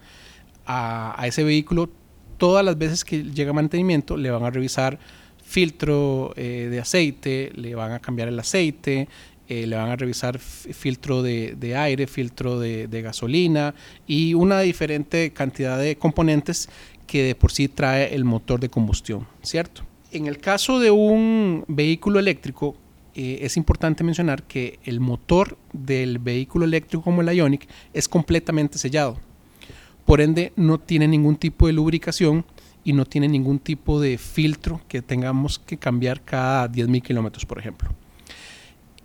a, 0.64 1.20
a 1.20 1.26
ese 1.28 1.44
vehículo, 1.44 1.88
todas 2.36 2.64
las 2.64 2.76
veces 2.76 3.04
que 3.04 3.22
llega 3.22 3.50
a 3.50 3.54
mantenimiento, 3.54 4.16
le 4.16 4.30
van 4.30 4.42
a 4.44 4.50
revisar 4.50 4.98
filtro 5.46 6.32
eh, 6.36 6.66
de 6.70 6.80
aceite, 6.80 7.52
le 7.54 7.74
van 7.76 7.92
a 7.92 8.00
cambiar 8.00 8.26
el 8.28 8.38
aceite, 8.38 9.08
eh, 9.48 9.66
le 9.66 9.76
van 9.76 9.90
a 9.90 9.96
revisar 9.96 10.38
filtro 10.38 11.22
de, 11.22 11.74
aire, 11.76 12.06
filtro 12.06 12.58
de, 12.58 12.88
de, 12.88 13.02
gasolina 13.02 13.74
y 14.06 14.34
una 14.34 14.60
diferente 14.60 15.32
cantidad 15.32 15.78
de 15.78 15.96
componentes 15.96 16.68
que 17.06 17.22
de 17.22 17.34
por 17.34 17.52
sí 17.52 17.68
trae 17.68 18.14
el 18.14 18.24
motor 18.24 18.60
de 18.60 18.68
combustión, 18.68 19.26
¿cierto? 19.42 19.82
En 20.12 20.26
el 20.26 20.38
caso 20.38 20.78
de 20.80 20.90
un 20.90 21.64
vehículo 21.68 22.18
eléctrico, 22.18 22.76
eh, 23.14 23.38
es 23.40 23.56
importante 23.56 24.04
mencionar 24.04 24.42
que 24.42 24.78
el 24.84 25.00
motor 25.00 25.56
del 25.72 26.18
vehículo 26.18 26.66
eléctrico 26.66 27.02
como 27.02 27.22
el 27.22 27.34
Ionic 27.34 27.66
es 27.94 28.08
completamente 28.08 28.76
sellado. 28.76 29.18
Por 30.04 30.20
ende, 30.20 30.52
no 30.54 30.78
tiene 30.78 31.08
ningún 31.08 31.36
tipo 31.36 31.66
de 31.66 31.72
lubricación 31.72 32.44
y 32.84 32.92
no 32.92 33.06
tiene 33.06 33.26
ningún 33.26 33.58
tipo 33.58 34.00
de 34.00 34.18
filtro 34.18 34.82
que 34.86 35.02
tengamos 35.02 35.58
que 35.58 35.78
cambiar 35.78 36.20
cada 36.20 36.70
10.000 36.70 37.02
kilómetros, 37.02 37.46
por 37.46 37.58
ejemplo. 37.58 37.90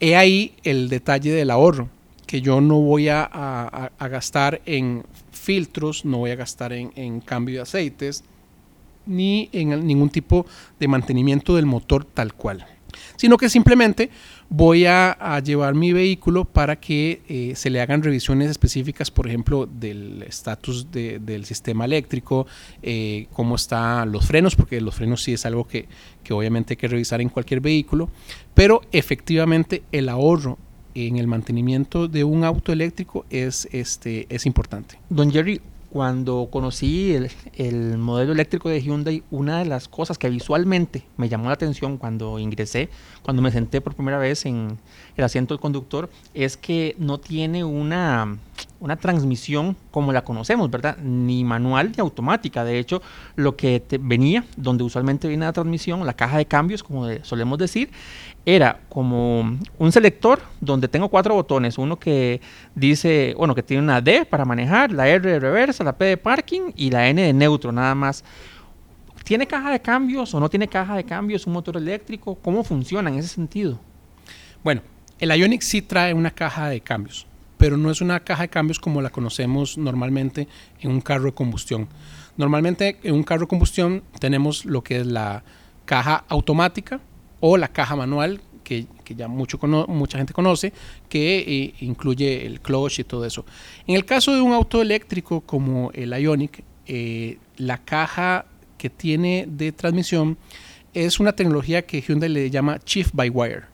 He 0.02 0.18
ahí 0.18 0.56
el 0.64 0.90
detalle 0.90 1.32
del 1.32 1.50
ahorro, 1.50 1.90
que 2.28 2.42
yo 2.42 2.60
no 2.60 2.82
voy 2.82 3.08
a, 3.08 3.92
gastar 4.00 4.62
en 4.66 5.06
filtros, 5.32 6.04
no 6.04 6.18
voy 6.18 6.32
a 6.32 6.36
gastar 6.36 6.74
en 6.74 7.22
cambio 7.22 7.56
de 7.56 7.62
aceites, 7.62 8.26
ni 9.06 9.50
en 9.52 9.86
ningún 9.86 10.10
tipo 10.10 10.46
de 10.80 10.88
mantenimiento 10.88 11.56
del 11.56 11.66
motor 11.66 12.06
tal 12.06 12.34
cual, 12.34 12.66
sino 13.16 13.38
que 13.38 13.50
simplemente 13.50 14.10
voy 14.54 14.86
a, 14.86 15.40
llevar 15.44 15.76
mi 15.76 15.94
vehículo 15.94 16.44
para 16.44 16.76
que 16.76 17.22
eh, 17.30 17.54
se 17.56 17.70
le 17.70 17.80
hagan 17.80 18.04
revisiones 18.04 18.52
específicas, 18.52 19.10
por 19.10 19.26
ejemplo, 19.26 19.66
del 19.66 20.24
estatus 20.24 20.92
de, 20.92 21.20
del 21.20 21.46
sistema 21.46 21.86
eléctrico, 21.86 22.46
eh, 22.84 23.28
cómo 23.32 23.56
están 23.56 24.12
los 24.12 24.26
frenos, 24.26 24.58
porque 24.58 24.82
los 24.82 24.94
frenos 24.94 25.24
sí 25.24 25.32
es 25.32 25.46
algo 25.46 25.66
que, 25.66 25.88
que 26.22 26.34
obviamente 26.34 26.74
hay 26.74 26.78
que 26.78 26.90
revisar 26.90 27.22
en 27.22 27.30
cualquier 27.30 27.62
vehículo, 27.62 28.10
pero 28.54 28.82
efectivamente 28.92 29.84
el 29.94 30.10
ahorro 30.10 30.58
en 30.96 31.16
el 31.16 31.28
mantenimiento 31.28 32.10
de 32.10 32.26
un 32.26 32.44
auto 32.44 32.74
eléctrico 32.74 33.26
es, 33.30 33.70
este, 33.72 34.28
es 34.30 34.46
importante. 34.46 35.00
Don 35.10 35.32
Jerry, 35.32 35.62
cuando 35.92 36.48
conocí 36.50 37.14
el, 37.14 37.30
el, 37.56 37.98
modelo 37.98 38.32
eléctrico 38.32 38.70
de 38.70 38.82
Hyundai, 38.82 39.24
una 39.30 39.60
de 39.60 39.66
las 39.66 39.90
cosas 39.90 40.18
que 40.18 40.30
visualmente 40.30 41.04
me 41.18 41.28
llamó 41.28 41.48
la 41.48 41.54
atención 41.54 41.98
cuando 41.98 42.40
ingresé, 42.40 42.90
cuando 43.24 43.42
me 43.42 43.52
senté 43.52 43.82
por 43.82 43.94
primera 43.94 44.18
vez 44.18 44.46
en 44.46 44.78
el 45.18 45.24
asiento 45.24 45.54
del 45.54 45.60
conductor, 45.60 46.10
es 46.34 46.56
que 46.56 46.96
no 46.98 47.18
tiene 47.20 47.66
una, 47.66 48.38
una 48.80 48.96
transmisión 48.96 49.76
como 49.92 50.12
la 50.12 50.24
conocemos, 50.24 50.70
¿verdad? 50.70 50.98
Ni 50.98 51.44
manual 51.44 51.92
ni 51.96 52.02
automática. 52.02 52.64
De 52.64 52.80
hecho, 52.80 53.02
lo 53.36 53.56
que 53.56 53.84
venía, 54.00 54.46
donde 54.58 54.84
usualmente 54.84 55.28
viene 55.28 55.46
la 55.46 55.54
transmisión, 55.54 56.06
la 56.06 56.14
caja 56.14 56.38
de 56.38 56.46
cambios, 56.46 56.84
como 56.84 57.08
solemos 57.24 57.58
decir, 57.58 57.92
era 58.46 58.80
como 58.90 59.58
un 59.78 59.92
selector 59.92 60.42
donde 60.60 60.88
tengo 60.88 61.10
cuatro 61.10 61.36
botones, 61.36 61.78
uno 61.78 61.98
que 61.98 62.42
dice, 62.74 63.36
bueno, 63.38 63.54
que 63.54 63.64
tiene 63.64 63.84
una 63.84 64.02
D 64.02 64.26
para 64.26 64.46
manejar, 64.46 64.92
la 64.92 65.08
R 65.08 65.30
de 65.30 65.40
reversa, 65.40 65.84
la 65.84 65.94
P 65.94 66.06
de 66.06 66.18
parking 66.18 66.72
y 66.76 66.90
la 66.90 67.08
N 67.08 67.22
de 67.22 67.34
neutro, 67.34 67.72
nada 67.72 67.94
más. 67.96 68.24
¿Tiene 69.24 69.46
caja 69.46 69.72
de 69.72 69.80
cambios 69.80 70.34
o 70.34 70.40
no 70.40 70.50
tiene 70.50 70.68
caja 70.68 70.96
de 70.96 71.04
cambios 71.04 71.46
un 71.46 71.54
motor 71.54 71.78
eléctrico? 71.78 72.36
¿Cómo 72.36 72.64
funciona 72.64 73.10
en 73.10 73.20
ese 73.20 73.28
sentido? 73.28 73.80
Bueno, 74.64 74.82
el 75.20 75.30
Ioniq 75.32 75.62
sí 75.62 75.84
trae 75.84 76.14
una 76.14 76.32
caja 76.32 76.68
de 76.68 76.82
cambios, 76.82 77.28
pero 77.62 77.78
no 77.78 77.92
es 77.92 78.02
una 78.02 78.22
caja 78.22 78.42
de 78.42 78.50
cambios 78.50 78.80
como 78.80 79.04
la 79.04 79.12
conocemos 79.12 79.78
normalmente 79.78 80.48
en 80.80 80.90
un 80.90 81.00
carro 81.00 81.26
de 81.26 81.34
combustión. 81.34 81.88
Normalmente 82.36 82.98
en 83.04 83.14
un 83.14 83.22
carro 83.22 83.42
de 83.42 83.50
combustión 83.50 84.02
tenemos 84.20 84.66
lo 84.66 84.84
que 84.84 85.02
es 85.02 85.06
la 85.06 85.44
caja 85.86 86.26
automática, 86.28 87.00
o 87.40 87.58
la 87.58 87.68
caja 87.68 87.96
manual 87.96 88.42
que, 88.64 88.88
ya 89.16 89.28
mucho 89.28 89.60
mucha 89.88 90.18
gente 90.18 90.34
conoce, 90.34 90.74
que 91.08 91.38
eh, 91.38 91.74
incluye 91.82 92.48
el 92.48 92.62
clutch 92.62 93.00
y 93.00 93.04
todo 93.04 93.26
eso. 93.26 93.46
En 93.86 93.96
el 93.96 94.06
caso 94.06 94.34
de 94.34 94.42
un 94.42 94.54
auto 94.54 94.82
eléctrico 94.82 95.42
como 95.42 95.92
el 95.94 96.14
Ionic, 96.20 96.64
eh, 96.88 97.38
la 97.58 97.78
caja 97.78 98.46
que 98.80 98.90
tiene 98.90 99.46
de 99.48 99.72
transmisión 99.72 100.36
es 100.96 101.20
una 101.20 101.34
tecnología 101.34 101.84
que 101.84 102.02
Hyundai 102.02 102.30
le 102.30 102.50
llama 102.50 102.80
Shift 102.84 103.12
by 103.14 103.30
Wire. 103.30 103.66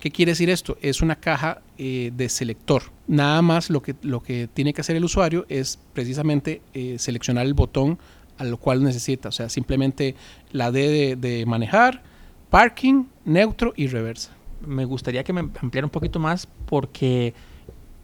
¿Qué 0.00 0.10
quiere 0.10 0.32
decir 0.32 0.50
esto? 0.50 0.76
Es 0.82 1.00
una 1.00 1.16
caja 1.16 1.62
eh, 1.78 2.12
de 2.14 2.28
selector. 2.28 2.82
Nada 3.06 3.40
más 3.40 3.70
lo 3.70 3.80
que, 3.80 3.94
lo 4.02 4.22
que 4.22 4.48
tiene 4.52 4.74
que 4.74 4.82
hacer 4.82 4.94
el 4.96 5.04
usuario 5.04 5.46
es 5.48 5.78
precisamente 5.94 6.60
eh, 6.74 6.96
seleccionar 6.98 7.46
el 7.46 7.54
botón 7.54 7.98
a 8.36 8.44
lo 8.44 8.58
cual 8.58 8.82
necesita. 8.82 9.30
O 9.30 9.32
sea, 9.32 9.48
simplemente 9.48 10.14
la 10.52 10.70
D 10.70 11.16
de, 11.16 11.46
manejar, 11.46 12.02
parking, 12.50 13.04
neutro 13.24 13.72
y 13.74 13.86
reversa. 13.86 14.32
Me 14.60 14.84
gustaría 14.84 15.24
que 15.24 15.32
me 15.32 15.40
ampliara 15.40 15.86
un 15.86 15.90
poquito 15.90 16.18
más 16.18 16.46
porque 16.66 17.32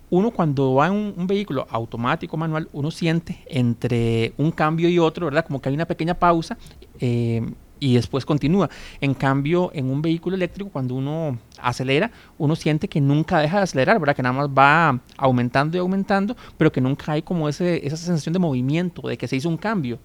uno 0.08 0.30
cuando 0.30 0.74
va 0.74 0.86
en 0.86 0.92
un, 0.94 1.14
un, 1.16 1.26
vehículo 1.26 1.66
automático, 1.70 2.38
manual, 2.38 2.68
uno 2.72 2.90
siente 2.90 3.42
entre 3.46 4.32
un 4.38 4.50
cambio 4.50 4.88
y 4.88 4.98
otro, 4.98 5.26
¿verdad? 5.26 5.44
Como 5.44 5.60
que 5.60 5.68
hay 5.68 5.74
una 5.74 5.86
pequeña 5.86 6.14
pausa 6.14 6.56
eh, 7.00 7.42
y 7.82 7.94
después 7.94 8.24
continúa. 8.24 8.70
En 9.00 9.12
cambio, 9.12 9.72
en 9.74 9.90
un 9.90 10.00
vehículo 10.02 10.36
eléctrico, 10.36 10.70
cuando 10.70 10.94
uno 10.94 11.36
acelera, 11.60 12.12
uno 12.38 12.54
siente 12.54 12.86
que 12.86 13.00
nunca 13.00 13.40
deja 13.40 13.56
de 13.56 13.64
acelerar, 13.64 13.98
¿verdad? 13.98 14.14
Que 14.14 14.22
nada 14.22 14.34
más 14.34 14.48
va 14.48 15.00
aumentando 15.16 15.76
y 15.76 15.80
aumentando, 15.80 16.36
pero 16.56 16.70
que 16.70 16.80
nunca 16.80 17.10
hay 17.10 17.22
como 17.22 17.48
ese, 17.48 17.84
esa 17.84 17.96
sensación 17.96 18.34
de 18.34 18.38
movimiento, 18.38 19.08
de 19.08 19.18
que 19.18 19.26
se 19.26 19.34
hizo 19.34 19.48
un 19.48 19.56
cambio 19.56 19.98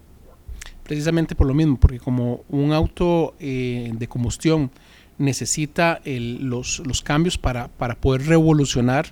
precisamente 0.83 1.35
por 1.35 1.45
lo 1.45 1.53
mismo, 1.53 1.77
porque 1.77 1.99
como 1.99 2.45
un 2.49 2.71
auto 2.71 3.35
eh, 3.39 3.91
de 3.93 4.07
combustión 4.07 4.71
necesita 5.19 6.01
los, 6.05 6.79
los, 6.79 7.01
cambios 7.03 7.37
para, 7.37 7.67
para 7.67 7.95
poder 7.95 8.25
revolucionar, 8.25 9.07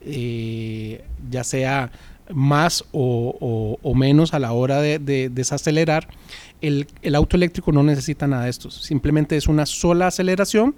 eh, 0.00 1.04
ya 1.30 1.44
sea 1.44 1.92
más 2.32 2.84
o, 2.92 3.78
menos 3.94 4.34
a 4.34 4.38
la 4.38 4.52
hora 4.52 4.80
de, 4.80 4.98
de 4.98 5.28
desacelerar, 5.28 6.08
el, 6.60 6.86
el, 7.02 7.14
auto 7.14 7.36
eléctrico 7.36 7.72
no 7.72 7.82
necesita 7.82 8.26
nada 8.26 8.44
de 8.44 8.50
esto, 8.50 8.70
simplemente 8.70 9.36
es 9.36 9.46
una 9.46 9.66
sola 9.66 10.08
aceleración 10.08 10.74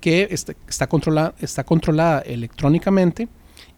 que 0.00 0.28
está, 0.30 0.54
está, 0.68 0.86
controlada, 0.86 1.34
está 1.40 1.64
controlada 1.64 2.20
electrónicamente 2.20 3.28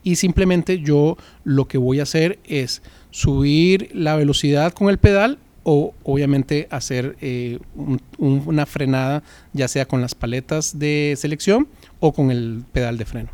y 0.03 0.17
simplemente 0.17 0.81
yo 0.81 1.17
lo 1.45 1.67
que 1.67 1.79
voy 1.79 2.01
a 2.01 2.05
hacer 2.05 2.39
es 2.45 2.83
subir 3.11 3.91
la 3.95 4.17
velocidad 4.17 4.73
con 4.73 4.89
el 4.89 4.99
pedal 4.99 5.39
o 5.69 5.95
obviamente 6.05 6.69
hacer 6.71 7.17
eh, 7.21 7.59
un, 7.75 8.01
un, 8.19 8.43
una 8.47 8.67
frenada 8.67 9.25
ya 9.53 9.67
sea 9.67 9.87
con 9.87 10.01
las 10.01 10.15
paletas 10.15 10.79
de 10.79 11.15
selección 11.17 11.67
o 11.99 12.12
con 12.12 12.31
el 12.31 12.62
pedal 12.73 12.99
de 12.99 13.05
freno. 13.05 13.29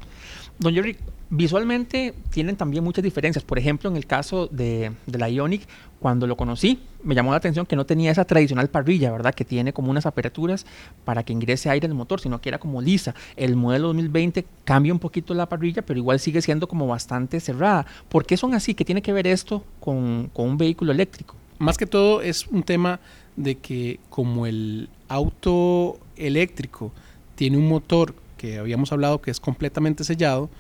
Don 0.59 0.73
Jerry, 0.75 0.97
visualmente 1.33 2.15
tienen 2.31 2.57
también 2.57 2.85
muchas 2.85 3.03
diferencias. 3.03 3.43
Por 3.43 3.59
ejemplo, 3.59 3.89
en 3.89 3.97
el 3.97 4.07
caso 4.07 4.49
de, 4.49 4.93
la 5.07 5.31
Ionic, 5.31 5.67
cuando 5.99 6.27
lo 6.27 6.37
conocí, 6.37 6.81
me 7.03 7.15
llamó 7.15 7.31
la 7.31 7.39
atención 7.39 7.65
que 7.65 7.75
no 7.75 7.87
tenía 7.87 8.11
esa 8.11 8.27
tradicional 8.27 8.69
parrilla, 8.69 9.11
¿verdad? 9.11 9.35
Que 9.35 9.45
tiene 9.45 9.73
como 9.73 9.91
unas 9.91 10.05
aperturas 10.05 10.67
para 11.05 11.23
que 11.23 11.33
ingrese 11.33 11.71
aire 11.71 11.87
el 11.87 11.95
motor, 11.95 12.21
sino 12.21 12.41
que 12.41 12.51
era 12.51 12.59
como 12.59 12.83
lisa. 12.83 13.15
El 13.35 13.57
modelo 13.57 13.89
2020 13.89 14.45
cambia 14.65 14.93
un 14.93 14.99
poquito 14.99 15.33
la 15.33 15.49
parrilla, 15.49 15.81
pero 15.81 15.99
igual 15.99 16.21
sigue 16.21 16.43
siendo 16.43 16.69
como 16.69 16.87
bastante 16.87 17.41
cerrada. 17.41 17.87
¿Por 18.11 18.27
qué 18.27 18.37
son 18.37 18.55
así? 18.55 18.75
¿Qué 18.75 18.85
tiene 18.85 19.01
que 19.01 19.15
ver 19.15 19.27
esto 19.27 19.65
con, 19.81 20.31
con 20.35 20.51
un 20.51 20.59
vehículo 20.59 20.93
eléctrico? 20.93 21.35
más 21.63 21.79
que 21.79 21.87
todo 21.87 22.23
es 22.23 22.49
un 22.49 22.65
tema 22.65 22.99
de 23.37 23.57
que 23.57 24.01
como 24.11 24.47
el 24.47 24.89
auto 25.09 25.97
eléctrico 26.17 26.91
tiene 27.37 27.57
un 27.57 27.69
motor 27.69 28.17
que 28.37 28.59
habíamos 28.59 28.91
hablado 28.91 29.21
que 29.23 29.31
es 29.31 29.39
completamente 29.39 30.03
sellado, 30.03 30.51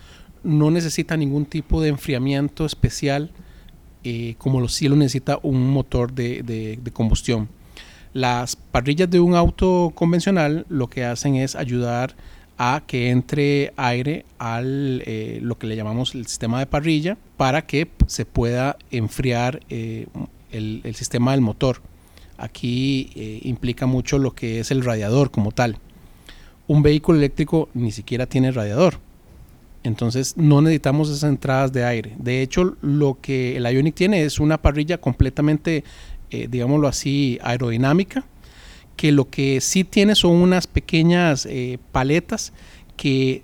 no 0.44 0.70
necesita 0.70 1.16
ningún 1.16 1.46
tipo 1.46 1.80
de 1.80 1.88
enfriamiento 1.88 2.66
especial 2.66 3.30
eh, 4.04 4.34
como 4.38 4.60
lo, 4.60 4.68
sí 4.68 4.88
lo 4.88 4.96
necesita 4.96 5.38
un 5.42 5.70
motor 5.70 6.12
de, 6.12 6.42
de, 6.42 6.90
combustión. 6.92 7.48
Las 8.12 8.56
parrillas 8.56 9.08
de 9.08 9.20
un 9.20 9.36
auto 9.36 9.92
convencional 9.94 10.66
lo 10.68 10.88
que 10.88 11.04
hacen 11.04 11.36
es 11.36 11.54
ayudar 11.54 12.16
a 12.58 12.82
que 12.86 13.10
entre 13.10 13.72
aire 13.76 14.24
al 14.38 15.02
eh, 15.06 15.38
lo 15.40 15.56
que 15.56 15.66
le 15.66 15.76
llamamos 15.76 16.14
el 16.14 16.26
sistema 16.26 16.58
de 16.58 16.66
parrilla 16.66 17.16
para 17.36 17.64
que 17.64 17.88
se 18.06 18.24
pueda 18.24 18.76
enfriar 18.90 19.60
eh, 19.70 20.06
el, 20.50 20.80
el, 20.82 20.94
sistema 20.96 21.30
del 21.30 21.40
motor. 21.40 21.80
Aquí 22.36 23.12
implica 23.44 23.86
mucho 23.86 24.18
lo 24.18 24.34
que 24.34 24.58
es 24.58 24.72
el 24.72 24.84
radiador 24.84 25.30
como 25.30 25.52
tal. 25.52 25.78
Un 26.66 26.82
vehículo 26.82 27.18
eléctrico 27.18 27.68
ni 27.72 27.92
siquiera 27.92 28.26
tiene 28.26 28.50
radiador 28.50 28.98
entonces 29.84 30.36
no 30.36 30.62
necesitamos 30.62 31.10
esas 31.10 31.28
entradas 31.28 31.72
de 31.72 31.84
aire. 31.84 32.14
De 32.18 32.42
hecho, 32.42 32.76
lo 32.80 33.18
que 33.20 33.56
el 33.56 33.64
Ionic 33.64 33.94
tiene 33.94 34.24
es 34.24 34.38
una 34.38 34.60
parrilla 34.60 34.98
completamente, 34.98 35.84
eh, 36.30 36.48
digámoslo 36.50 36.88
así, 36.88 37.38
aerodinámica, 37.42 38.24
que 38.96 39.10
lo 39.10 39.28
que 39.28 39.60
sí 39.60 39.84
tiene 39.84 40.14
son 40.14 40.32
unas 40.32 40.66
pequeñas 40.66 41.46
eh, 41.46 41.78
paletas 41.90 42.52
que 42.96 43.42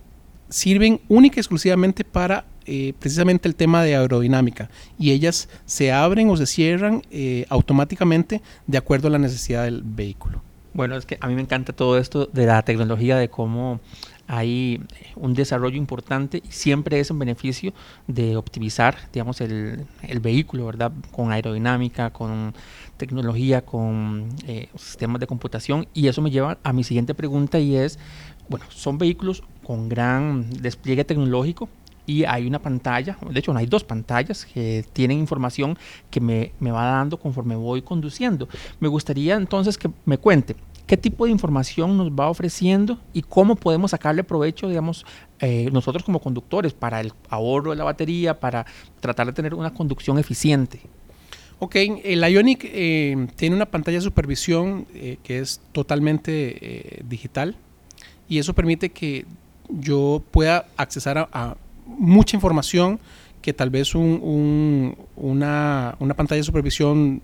sirven 0.49 1.01
única 1.09 1.37
y 1.37 1.41
exclusivamente 1.41 2.05
para 2.05 2.45
eh, 2.67 2.93
precisamente 2.99 3.49
el 3.49 3.55
tema 3.55 3.83
de 3.83 3.97
aerodinámica 3.97 4.71
y 4.99 5.11
ellas 5.11 5.49
se 5.65 5.91
abren 5.91 6.29
o 6.29 6.37
se 6.37 6.47
cierran 6.47 7.03
automáticamente 7.49 8.43
de 8.67 8.79
acuerdo 8.79 9.09
a 9.09 9.11
la 9.11 9.19
necesidad 9.19 9.65
del 9.65 9.83
vehículo. 9.83 10.43
Bueno, 10.75 10.97
es 10.97 11.07
que 11.07 11.19
a 11.21 11.27
mí 11.27 11.35
me 11.35 11.41
encanta 11.41 11.73
todo 11.73 11.99
esto 11.99 12.27
de 12.27 12.47
la 12.47 12.63
tecnología, 12.63 13.17
de 13.17 13.29
cómo 13.29 13.81
hay 14.29 14.81
un 15.17 15.33
desarrollo 15.35 15.77
importante 15.77 16.43
y 16.47 16.53
siempre 16.53 17.01
es 17.01 17.11
en 17.11 17.19
beneficio 17.19 17.73
de 18.07 18.37
optimizar, 18.37 18.97
digamos, 19.13 19.41
el, 19.41 19.87
vehículo, 20.21 20.67
¿verdad? 20.67 20.93
Con 21.11 21.33
aerodinámica, 21.33 22.11
con 22.11 22.55
tecnología, 22.99 23.65
con 23.65 24.29
eh, 24.47 24.69
sistemas 24.77 25.21
de 25.21 25.27
computación. 25.27 25.89
Y 25.95 26.09
eso 26.09 26.21
me 26.21 26.31
lleva 26.31 26.59
a 26.63 26.73
mi 26.75 26.85
siguiente 26.85 27.15
pregunta 27.15 27.59
y 27.59 27.77
es, 27.77 27.99
bueno, 28.49 28.67
son 28.69 28.99
vehículos 28.99 29.43
con 29.65 29.89
gran 29.89 30.51
despliegue 30.51 31.05
tecnológico, 31.05 31.69
y 32.09 32.25
hay 32.25 32.47
una 32.47 32.59
pantalla, 32.59 33.19
de 33.31 33.39
hecho 33.39 33.55
hay 33.55 33.67
dos 33.67 33.85
pantallas 33.85 34.47
que 34.47 34.83
tienen 34.95 35.19
información 35.19 35.77
que 36.11 36.23
me, 36.23 36.53
me, 36.59 36.71
va 36.71 36.87
dando 36.87 37.19
conforme 37.19 37.55
voy 37.55 37.83
conduciendo. 37.83 38.49
Me 38.81 38.89
gustaría 38.89 39.35
entonces 39.35 39.77
que 39.77 39.91
me 40.07 40.17
cuente 40.17 40.57
qué 40.89 40.97
tipo 40.97 41.27
de 41.27 41.31
información 41.31 41.97
nos 41.99 42.11
va 42.11 42.29
ofreciendo 42.31 42.99
y 43.13 43.23
cómo 43.23 43.55
podemos 43.55 43.93
sacarle 43.93 44.25
provecho, 44.25 44.69
digamos, 44.69 45.05
eh, 45.39 45.69
nosotros 45.71 46.03
como 46.03 46.19
conductores 46.19 46.73
para 46.73 47.01
el 47.01 47.13
ahorro 47.29 47.71
de 47.71 47.77
la 47.77 47.85
batería, 47.85 48.41
para 48.41 48.67
tratar 48.99 49.27
de 49.27 49.35
tener 49.35 49.55
una 49.55 49.73
conducción 49.73 50.19
eficiente. 50.19 50.81
Ok, 51.59 51.77
el 51.77 52.25
Ionic 52.25 52.65
eh, 52.65 53.29
tiene 53.37 53.55
una 53.55 53.67
pantalla 53.67 53.99
de 53.99 54.03
supervisión 54.03 54.87
eh, 54.95 55.19
que 55.23 55.41
es 55.41 55.61
totalmente 55.73 57.03
digital 57.05 57.55
y 58.29 58.39
eso 58.39 58.55
permite 58.55 58.89
que 58.89 59.27
yo 59.69 60.23
pueda 60.31 60.67
accesar 60.77 61.29
a, 61.33 61.57
mucha 61.85 62.37
información 62.37 63.01
que 63.43 63.53
tal 63.53 63.71
vez 63.71 63.95
un, 63.95 64.97
una, 65.17 65.97
pantalla 66.17 66.39
de 66.39 66.45
supervisión 66.45 67.23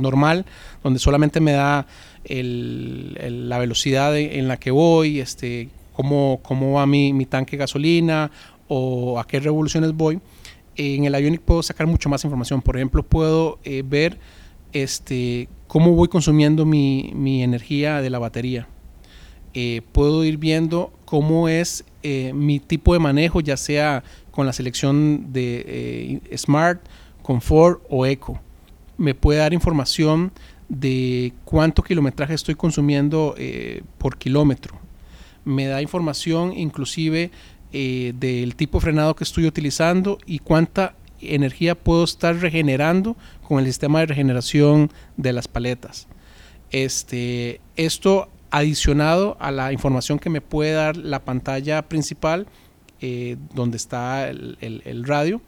normal, 0.00 0.44
donde 0.82 0.98
solamente 0.98 1.40
me 1.40 1.52
da 1.52 1.86
la 2.28 3.58
velocidad 3.58 4.16
en 4.18 4.48
la 4.48 4.56
que 4.56 4.70
voy, 4.70 5.20
este, 5.20 5.68
cómo, 5.96 6.40
cómo 6.42 6.72
va 6.72 6.86
mi, 6.86 7.26
tanque 7.26 7.52
de 7.52 7.60
gasolina 7.60 8.30
o 8.68 9.18
a 9.18 9.26
qué 9.26 9.40
revoluciones 9.40 9.94
voy. 9.94 10.20
En 10.76 11.06
el 11.06 11.14
Ionic 11.14 11.40
puedo 11.40 11.62
sacar 11.62 11.86
mucho 11.86 12.08
más 12.10 12.22
información. 12.24 12.60
Por 12.60 12.76
ejemplo, 12.76 13.02
puedo 13.02 13.58
eh, 13.64 13.82
ver 13.84 14.18
este, 14.74 15.48
cómo 15.66 15.92
voy 15.92 16.08
consumiendo 16.08 16.66
mi, 16.66 17.42
energía 17.42 18.02
de 18.02 18.10
la 18.10 18.18
batería. 18.18 18.68
Eh, 19.54 19.80
puedo 19.92 20.22
ir 20.22 20.36
viendo 20.36 20.92
cómo 21.06 21.48
es 21.48 21.84
eh, 22.02 22.32
mi 22.34 22.60
tipo 22.60 22.92
de 22.92 22.98
manejo, 22.98 23.40
ya 23.40 23.56
sea 23.56 24.04
con 24.36 24.44
la 24.44 24.52
selección 24.52 25.32
de 25.32 26.20
Smart, 26.36 26.82
Comfort 27.22 27.82
o 27.88 28.04
Eco. 28.04 28.38
Me 28.98 29.14
puede 29.14 29.38
dar 29.38 29.54
información 29.54 30.30
de 30.68 31.32
cuánto 31.46 31.82
kilometraje 31.82 32.34
estoy 32.34 32.54
consumiendo 32.54 33.34
eh, 33.38 33.82
por 33.96 34.18
kilómetro. 34.18 34.78
Me 35.46 35.66
da 35.66 35.80
información 35.80 36.52
inclusive 36.52 37.30
eh, 37.72 38.12
del 38.14 38.56
tipo 38.56 38.76
de 38.76 38.82
frenado 38.82 39.16
que 39.16 39.24
estoy 39.24 39.46
utilizando 39.46 40.18
y 40.26 40.40
cuánta 40.40 40.94
energía 41.22 41.74
puedo 41.74 42.04
estar 42.04 42.36
regenerando 42.36 43.16
con 43.42 43.60
el 43.60 43.64
sistema 43.64 44.00
de 44.00 44.06
regeneración 44.06 44.92
de 45.16 45.32
las 45.32 45.48
paletas. 45.48 46.08
Este, 46.70 47.62
esto 47.76 48.28
adicionado 48.50 49.38
a 49.40 49.50
la 49.50 49.72
información 49.72 50.18
que 50.18 50.28
me 50.28 50.42
puede 50.42 50.72
dar 50.72 50.98
la 50.98 51.24
pantalla 51.24 51.88
principal 51.88 52.46
eh, 53.00 53.36
donde 53.54 53.76
está 53.76 54.28
el 54.28 55.04
radio 55.04 55.40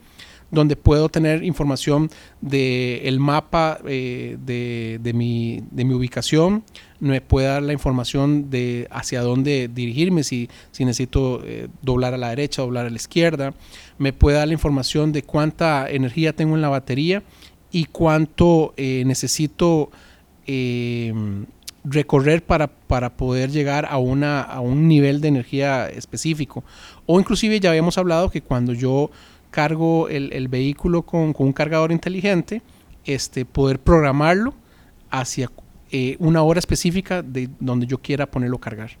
donde 0.51 0.75
puedo 0.75 1.09
tener 1.09 1.43
información 1.43 2.09
del 2.41 3.01
el 3.03 3.19
mapa 3.19 3.79
eh, 3.85 4.37
de, 4.43 4.99
de, 5.01 5.13
mi, 5.13 5.61
de, 5.71 5.85
mi, 5.85 5.93
ubicación, 5.93 6.63
me 6.99 7.21
puede 7.21 7.47
dar 7.47 7.63
la 7.63 7.73
información 7.73 8.49
de 8.49 8.87
hacia 8.89 9.21
dónde 9.21 9.69
dirigirme, 9.73 10.23
si, 10.23 10.49
si 10.71 10.85
necesito 10.85 11.41
eh, 11.45 11.67
doblar 11.81 12.13
a 12.13 12.17
la 12.17 12.29
derecha, 12.29 12.61
doblar 12.61 12.87
a 12.87 12.89
la 12.89 12.95
izquierda, 12.95 13.53
me 13.97 14.13
puede 14.13 14.37
dar 14.37 14.47
la 14.47 14.53
información 14.53 15.11
de 15.11 15.23
cuánta 15.23 15.89
energía 15.89 16.33
tengo 16.33 16.55
en 16.55 16.61
la 16.61 16.69
batería 16.69 17.23
y 17.71 17.85
cuánto 17.85 18.73
eh, 18.77 19.03
necesito 19.05 19.91
recorrer 21.83 22.43
para, 22.43 22.65
para, 22.65 23.11
poder 23.15 23.51
llegar 23.51 23.85
a, 23.87 23.99
una, 23.99 24.41
a 24.41 24.61
un 24.61 24.87
nivel 24.87 25.21
de 25.21 25.27
energía 25.27 25.87
específico. 25.87 26.63
O 27.11 27.19
inclusive 27.19 27.59
ya 27.59 27.71
habíamos 27.71 27.97
hablado 27.97 28.29
que 28.29 28.43
cuando 28.43 28.71
yo 28.71 29.09
cargo 29.49 30.09
el, 30.09 30.47
vehículo 30.47 31.01
con, 31.01 31.33
un 31.35 31.53
cargador 31.53 31.91
inteligente, 31.91 32.61
este, 33.03 33.45
poder 33.45 33.79
programarlo 33.79 34.53
hacia 35.09 35.49
eh, 35.89 36.17
una 36.19 36.43
hora 36.43 36.59
específica 36.59 37.23
de 37.23 37.49
donde 37.59 37.87
yo 37.87 37.97
quiera 37.97 38.29
ponerlo 38.29 38.57
a 38.57 38.59
cargar. 38.59 38.91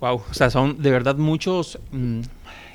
Wow, 0.00 0.22
o 0.28 0.34
sea, 0.34 0.50
son 0.50 0.82
de 0.82 0.90
verdad 0.90 1.14
muchos 1.18 1.78
mm, 1.92 2.22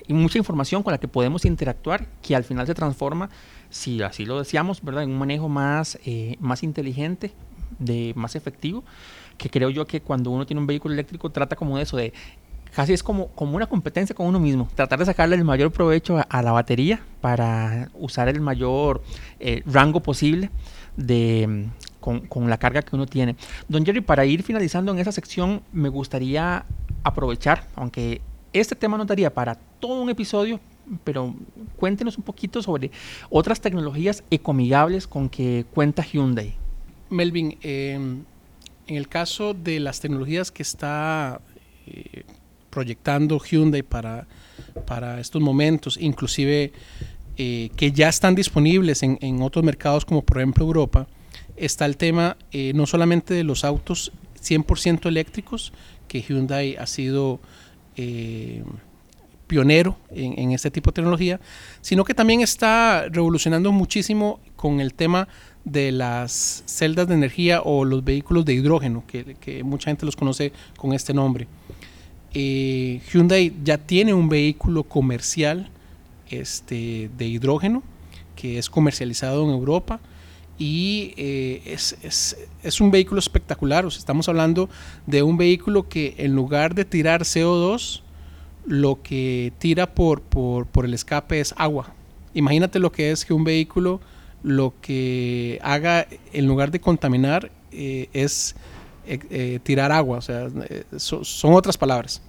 y 0.07 0.13
mucha 0.13 0.37
información 0.37 0.83
con 0.83 0.91
la 0.91 1.01
que 1.01 1.09
podemos 1.09 1.43
interactuar 1.43 2.07
que 2.21 2.33
al 2.33 2.45
final 2.45 2.65
se 2.65 2.73
transforma, 2.73 3.29
si 3.69 4.01
así 4.01 4.23
lo 4.23 4.39
deseamos, 4.39 4.81
¿verdad? 4.81 5.03
En 5.03 5.09
un 5.09 5.19
manejo 5.19 5.49
más, 5.49 5.99
eh, 6.05 6.37
más 6.39 6.63
inteligente, 6.63 7.33
de 7.77 8.13
más 8.15 8.37
efectivo, 8.37 8.85
que 9.37 9.49
creo 9.49 9.69
yo 9.69 9.85
que 9.85 9.99
cuando 9.99 10.29
uno 10.31 10.45
tiene 10.45 10.61
un 10.61 10.67
vehículo 10.67 10.93
eléctrico 10.93 11.29
trata 11.29 11.57
como 11.57 11.75
de 11.75 11.83
eso, 11.83 11.97
de 11.97 12.13
casi 12.75 12.93
es 12.93 13.03
como, 13.03 13.27
como 13.29 13.55
una 13.55 13.67
competencia 13.67 14.15
con 14.15 14.27
uno 14.27 14.39
mismo. 14.39 14.67
Tratar 14.75 14.99
de 14.99 15.05
sacarle 15.05 15.35
el 15.35 15.43
mayor 15.43 15.71
provecho 15.71 16.21
a, 16.27 16.41
la 16.41 16.51
batería 16.51 17.01
para 17.21 17.89
usar 17.93 18.27
el 18.29 18.41
mayor 18.41 19.03
eh, 19.39 19.63
rango 19.65 20.01
posible 20.01 20.49
de, 20.97 21.67
con, 21.99 22.21
con, 22.21 22.49
la 22.49 22.57
carga 22.57 22.81
que 22.81 22.95
uno 22.95 23.05
tiene. 23.05 23.35
Don 23.67 23.85
Jerry, 23.85 24.01
para 24.01 24.25
ir 24.25 24.43
finalizando 24.43 24.91
en 24.91 24.99
esa 24.99 25.11
sección, 25.11 25.61
me 25.71 25.89
gustaría 25.89 26.65
aprovechar, 27.03 27.67
aunque 27.75 28.21
este 28.53 28.75
tema 28.75 28.97
no 28.97 29.05
daría 29.05 29.33
para 29.33 29.55
todo 29.55 30.01
un 30.01 30.09
episodio, 30.09 30.59
pero 31.03 31.33
cuéntenos 31.77 32.17
un 32.17 32.23
poquito 32.23 32.61
sobre 32.61 32.91
otras 33.29 33.61
tecnologías 33.61 34.23
ecoamigables 34.29 35.07
con 35.07 35.29
que 35.29 35.65
cuenta 35.73 36.03
Hyundai. 36.03 36.55
Melvin, 37.09 37.57
em, 37.61 38.23
en 38.87 38.95
el 38.95 39.07
caso 39.07 39.53
de 39.53 39.79
las 39.79 39.99
tecnologías 39.99 40.51
que 40.51 40.63
está 40.63 41.41
eh, 41.87 42.23
proyectando 42.71 43.39
Hyundai 43.39 43.83
para, 43.83 44.27
para 44.87 45.19
estos 45.19 45.41
momentos, 45.41 45.97
inclusive 46.01 46.71
eh, 47.37 47.69
que 47.75 47.91
ya 47.91 48.09
están 48.09 48.33
disponibles 48.33 49.03
en, 49.03 49.19
en, 49.21 49.43
otros 49.43 49.63
mercados 49.63 50.05
como 50.05 50.23
por 50.23 50.37
ejemplo 50.37 50.65
Europa, 50.65 51.07
está 51.55 51.85
el 51.85 51.97
tema 51.97 52.37
eh, 52.51 52.71
no 52.73 52.87
solamente 52.87 53.35
de 53.35 53.43
los 53.43 53.63
autos 53.63 54.11
100% 54.41 55.05
eléctricos, 55.07 55.71
que 56.07 56.21
Hyundai 56.21 56.75
ha 56.75 56.87
sido 56.87 57.39
eh, 57.95 58.63
pionero 59.47 59.97
en, 60.09 60.39
en, 60.39 60.51
este 60.51 60.71
tipo 60.71 60.91
de 60.91 60.95
tecnología, 60.95 61.39
sino 61.81 62.03
que 62.03 62.13
también 62.13 62.41
está 62.41 63.07
revolucionando 63.09 63.71
muchísimo 63.71 64.39
con 64.55 64.79
el 64.79 64.93
tema 64.93 65.27
de 65.65 65.91
las 65.91 66.63
celdas 66.65 67.07
de 67.07 67.13
energía 67.13 67.61
o 67.61 67.85
los 67.85 68.03
vehículos 68.03 68.45
de 68.45 68.53
hidrógeno, 68.53 69.03
que, 69.05 69.35
que 69.39 69.63
mucha 69.63 69.89
gente 69.89 70.05
los 70.05 70.15
conoce 70.15 70.51
con 70.77 70.93
este 70.93 71.13
nombre. 71.13 71.47
Eh, 72.33 73.01
Hyundai 73.11 73.53
ya 73.63 73.77
tiene 73.77 74.13
un 74.13 74.29
vehículo 74.29 74.83
comercial 74.83 75.69
este, 76.29 77.09
de 77.17 77.25
hidrógeno 77.25 77.83
que 78.35 78.57
es 78.57 78.69
comercializado 78.69 79.43
en 79.43 79.51
Europa 79.51 79.99
y 80.57 81.13
eh, 81.17 81.61
es, 81.65 81.97
es, 82.03 82.37
es, 82.63 82.81
un 82.81 82.91
vehículo 82.91 83.19
espectacular. 83.19 83.85
O 83.85 83.91
sea, 83.91 83.99
estamos 83.99 84.29
hablando 84.29 84.69
de 85.07 85.23
un 85.23 85.37
vehículo 85.37 85.89
que 85.89 86.15
en 86.17 86.35
lugar 86.35 86.75
de 86.75 86.85
tirar 86.85 87.23
CO2, 87.23 88.01
lo 88.65 89.01
que 89.01 89.53
tira 89.57 89.93
por, 89.93 90.21
por, 90.21 90.67
por 90.67 90.85
el 90.85 90.93
escape 90.93 91.39
es 91.39 91.53
agua. 91.57 91.93
Imagínate 92.33 92.79
lo 92.79 92.91
que 92.91 93.11
es 93.11 93.25
que 93.25 93.33
un 93.33 93.43
vehículo 93.43 93.99
lo 94.43 94.73
que 94.81 95.59
haga 95.61 96.07
en 96.33 96.47
lugar 96.47 96.71
de 96.71 96.79
contaminar 96.79 97.51
eh, 97.71 98.09
es 98.13 98.55
eh, 99.05 99.19
eh, 99.29 99.59
tirar 99.63 99.91
agua. 99.91 100.17
O 100.17 100.21
sea, 100.21 100.47
eh, 100.69 100.83
so, 100.97 101.23
son 101.23 101.53
otras 101.53 101.77
palabras. 101.77 102.21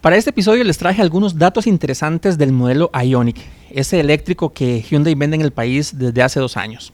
Para 0.00 0.16
este 0.16 0.30
episodio 0.30 0.64
les 0.64 0.78
traje 0.78 1.00
algunos 1.00 1.38
datos 1.38 1.68
interesantes 1.68 2.36
del 2.36 2.50
modelo 2.50 2.90
Ionic, 2.92 3.36
ese 3.70 4.00
eléctrico 4.00 4.52
que 4.52 4.82
Hyundai 4.82 5.14
vende 5.14 5.36
en 5.36 5.42
el 5.42 5.52
país 5.52 5.96
desde 5.96 6.22
hace 6.22 6.40
dos 6.40 6.56
años. 6.56 6.92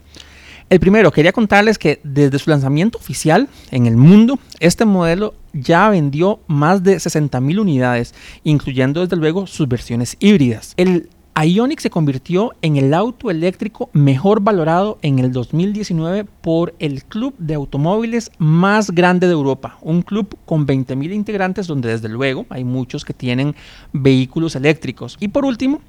El 0.69 0.81
primero, 0.81 1.11
quería 1.11 1.33
contarles 1.33 1.79
que 1.79 2.01
desde 2.05 2.39
su 2.39 2.51
lanzamiento 2.51 2.99
oficial 2.99 3.49
en 3.71 3.87
el 3.87 3.97
mundo, 3.97 4.39
este 4.61 4.85
modelo 4.85 5.33
ya 5.55 5.89
vendió 5.89 6.41
más 6.47 6.83
de 6.83 6.97
60.000 6.97 7.59
unidades, 7.59 8.15
incluyendo 8.45 9.01
desde 9.01 9.17
luego 9.17 9.47
sus 9.47 9.67
versiones 9.67 10.19
híbridas. 10.21 10.75
El 10.77 11.09
Ioniq 11.45 11.81
se 11.81 11.91
convirtió 11.91 12.53
en 12.63 12.77
el 12.77 12.95
auto 12.95 13.31
eléctrico 13.31 13.91
mejor 13.93 14.41
valorado 14.41 14.99
en 15.03 15.19
el 15.19 15.33
2019 15.33 16.25
por 16.25 16.75
el 16.79 17.05
club 17.05 17.35
de 17.39 17.55
automóviles 17.55 18.31
más 18.39 18.91
grande 18.91 19.27
de 19.27 19.35
Europa, 19.35 19.79
un 19.83 20.03
club 20.03 20.37
con 20.47 20.67
20.000 20.67 21.13
integrantes 21.13 21.67
donde 21.67 21.91
desde 21.91 22.09
luego 22.09 22.47
hay 22.49 22.65
muchos 22.65 23.05
que 23.05 23.15
tienen 23.15 23.55
vehículos 23.93 24.57
eléctricos. 24.57 25.17
Y 25.21 25.29
por 25.29 25.45
último, 25.45 25.81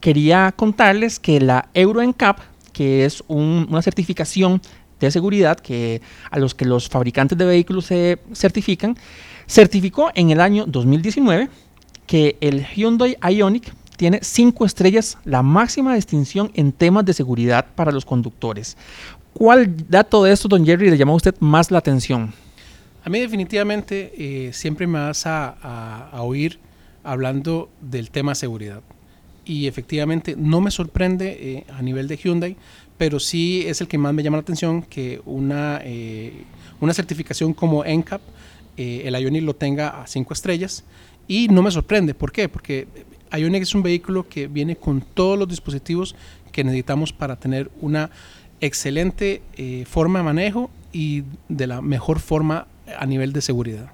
quería 0.00 0.52
contarles 0.54 1.18
que 1.18 1.40
la 1.40 1.68
Euro 1.74 2.02
NCAP, 2.02 2.40
que 2.72 3.04
es 3.04 3.22
un, 3.28 3.66
una 3.70 3.82
certificación 3.82 4.60
de 5.00 5.10
seguridad 5.10 5.58
que 5.58 6.02
a 6.30 6.38
los 6.38 6.54
que 6.54 6.64
los 6.64 6.88
fabricantes 6.88 7.38
de 7.38 7.44
vehículos 7.44 7.86
se 7.86 8.18
certifican, 8.34 8.96
certificó 9.46 10.10
en 10.14 10.30
el 10.30 10.40
año 10.40 10.64
2019 10.66 11.48
que 12.06 12.36
el 12.40 12.66
Hyundai 12.66 13.16
Ioniq 13.22 13.72
tiene 13.98 14.20
cinco 14.22 14.64
estrellas, 14.64 15.18
la 15.24 15.42
máxima 15.42 15.96
distinción 15.96 16.52
en 16.54 16.70
temas 16.70 17.04
de 17.04 17.12
seguridad 17.12 17.66
para 17.74 17.90
los 17.90 18.04
conductores. 18.04 18.76
¿Cuál 19.34 19.74
dato 19.88 20.22
de 20.22 20.32
esto, 20.32 20.46
don 20.46 20.64
Jerry, 20.64 20.88
le 20.88 20.96
llamó 20.96 21.14
a 21.14 21.16
usted 21.16 21.34
más 21.40 21.72
la 21.72 21.78
atención? 21.78 22.32
A 23.04 23.10
mí 23.10 23.18
definitivamente 23.18 24.12
eh, 24.16 24.52
siempre 24.52 24.86
me 24.86 25.00
vas 25.00 25.24
a, 25.26 26.10
oír 26.12 26.60
hablando 27.02 27.70
del 27.80 28.10
tema 28.10 28.36
seguridad. 28.36 28.82
Y 29.44 29.66
efectivamente 29.66 30.36
no 30.38 30.60
me 30.60 30.70
sorprende 30.70 31.36
eh, 31.40 31.64
a 31.72 31.82
nivel 31.82 32.06
de 32.06 32.18
Hyundai, 32.18 32.56
pero 32.98 33.18
sí 33.18 33.64
es 33.66 33.80
el 33.80 33.88
que 33.88 33.98
más 33.98 34.14
me 34.14 34.22
llama 34.22 34.36
la 34.36 34.42
atención 34.42 34.82
que 34.82 35.20
una, 35.26 35.80
eh, 35.82 36.44
una 36.80 36.94
certificación 36.94 37.52
como 37.52 37.82
NCAP, 37.84 38.20
el 38.76 39.12
Ioniq 39.12 39.42
lo 39.42 39.56
tenga 39.56 40.00
a 40.00 40.06
cinco 40.06 40.34
estrellas. 40.34 40.84
Y 41.26 41.48
no 41.48 41.62
me 41.62 41.70
sorprende, 41.70 42.14
¿por 42.14 42.30
qué? 42.30 42.48
Porque 42.48 42.86
Ioniq 43.36 43.62
es 43.62 43.74
un 43.74 43.82
vehículo 43.82 44.28
que 44.28 44.46
viene 44.46 44.76
con 44.76 45.00
todos 45.00 45.38
los 45.38 45.48
dispositivos 45.48 46.14
que 46.52 46.64
necesitamos 46.64 47.12
para 47.12 47.36
tener 47.36 47.70
una 47.80 48.10
excelente 48.60 49.42
eh, 49.56 49.84
forma 49.86 50.20
de 50.20 50.24
manejo 50.24 50.70
y 50.92 51.24
de 51.48 51.66
la 51.66 51.82
mejor 51.82 52.18
forma 52.20 52.66
a 52.98 53.06
nivel 53.06 53.32
de 53.32 53.42
seguridad. 53.42 53.90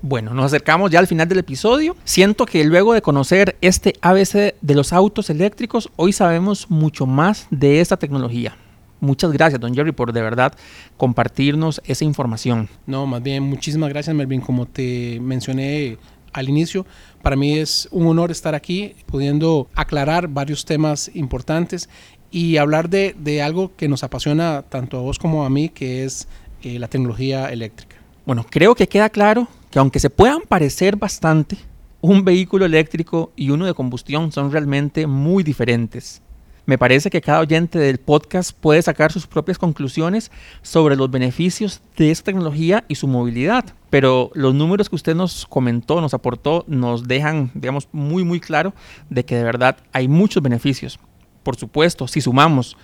Bueno, 0.00 0.32
nos 0.32 0.46
acercamos 0.46 0.90
ya 0.90 1.00
al 1.00 1.06
final 1.06 1.28
del 1.28 1.38
episodio. 1.38 1.96
Siento 2.04 2.46
que 2.46 2.64
luego 2.64 2.94
de 2.94 3.02
conocer 3.02 3.56
este 3.60 3.94
ABC 4.00 4.54
de 4.60 4.74
los 4.74 4.92
autos 4.92 5.28
eléctricos, 5.28 5.90
hoy 5.96 6.12
sabemos 6.12 6.70
mucho 6.70 7.04
más 7.04 7.46
de 7.50 7.80
esta 7.80 7.96
tecnología. 7.96 8.56
Muchas 9.00 9.32
gracias, 9.32 9.60
don 9.60 9.74
Jerry, 9.74 9.92
por 9.92 10.12
de 10.12 10.22
verdad 10.22 10.52
compartirnos 10.96 11.80
esa 11.84 12.04
información. 12.04 12.68
No, 12.86 13.06
más 13.06 13.22
bien, 13.22 13.42
muchísimas 13.44 13.90
gracias, 13.90 14.14
Melvin. 14.14 14.40
Como 14.40 14.66
te 14.66 15.20
mencioné 15.20 15.98
al 16.38 16.48
inicio. 16.48 16.86
Para 17.22 17.36
mí 17.36 17.58
es 17.58 17.88
un 17.90 18.06
honor 18.06 18.30
estar 18.30 18.54
aquí 18.54 18.94
pudiendo 19.06 19.68
aclarar 19.74 20.28
varios 20.28 20.64
temas 20.64 21.10
importantes 21.14 21.88
y 22.30 22.56
hablar 22.58 22.88
de, 22.88 23.42
algo 23.42 23.72
que 23.76 23.88
nos 23.88 24.04
apasiona 24.04 24.62
tanto 24.68 24.98
a 24.98 25.02
vos 25.02 25.18
como 25.18 25.44
a 25.44 25.50
mí, 25.50 25.68
que 25.68 26.04
es 26.04 26.28
eh, 26.62 26.78
la 26.78 26.88
tecnología 26.88 27.50
eléctrica. 27.50 27.96
Bueno, 28.26 28.44
creo 28.48 28.74
que 28.74 28.88
queda 28.88 29.08
claro 29.08 29.48
que 29.70 29.78
aunque 29.78 30.00
se 30.00 30.10
puedan 30.10 30.42
parecer 30.42 30.96
bastante, 30.96 31.56
un 32.00 32.24
vehículo 32.24 32.64
eléctrico 32.64 33.32
y 33.36 33.50
uno 33.50 33.66
de 33.66 33.74
combustión 33.74 34.30
son 34.32 34.52
realmente 34.52 35.06
muy 35.06 35.42
diferentes. 35.42 36.22
Me 36.68 36.76
parece 36.76 37.08
que 37.08 37.22
cada 37.22 37.40
oyente 37.40 37.78
del 37.78 37.96
podcast 37.96 38.52
puede 38.52 38.82
sacar 38.82 39.10
sus 39.10 39.26
propias 39.26 39.56
conclusiones 39.56 40.30
sobre 40.60 40.96
los 40.96 41.10
beneficios 41.10 41.80
de 41.96 42.10
esta 42.10 42.26
tecnología 42.26 42.84
y 42.88 42.96
su 42.96 43.08
movilidad. 43.08 43.64
Pero 43.88 44.30
los 44.34 44.54
números 44.54 44.90
que 44.90 44.96
usted 44.96 45.14
nos 45.14 45.46
comentó, 45.46 46.02
nos 46.02 46.12
aportó, 46.12 46.66
nos 46.68 47.08
dejan, 47.08 47.50
digamos, 47.54 47.88
muy, 47.90 48.22
muy 48.22 48.38
claro 48.38 48.74
de 49.08 49.24
que 49.24 49.36
de 49.36 49.44
verdad 49.44 49.78
hay 49.94 50.08
muchos 50.08 50.42
beneficios. 50.42 51.00
Por 51.42 51.56
supuesto, 51.56 52.06
si 52.06 52.20
sumamos 52.20 52.76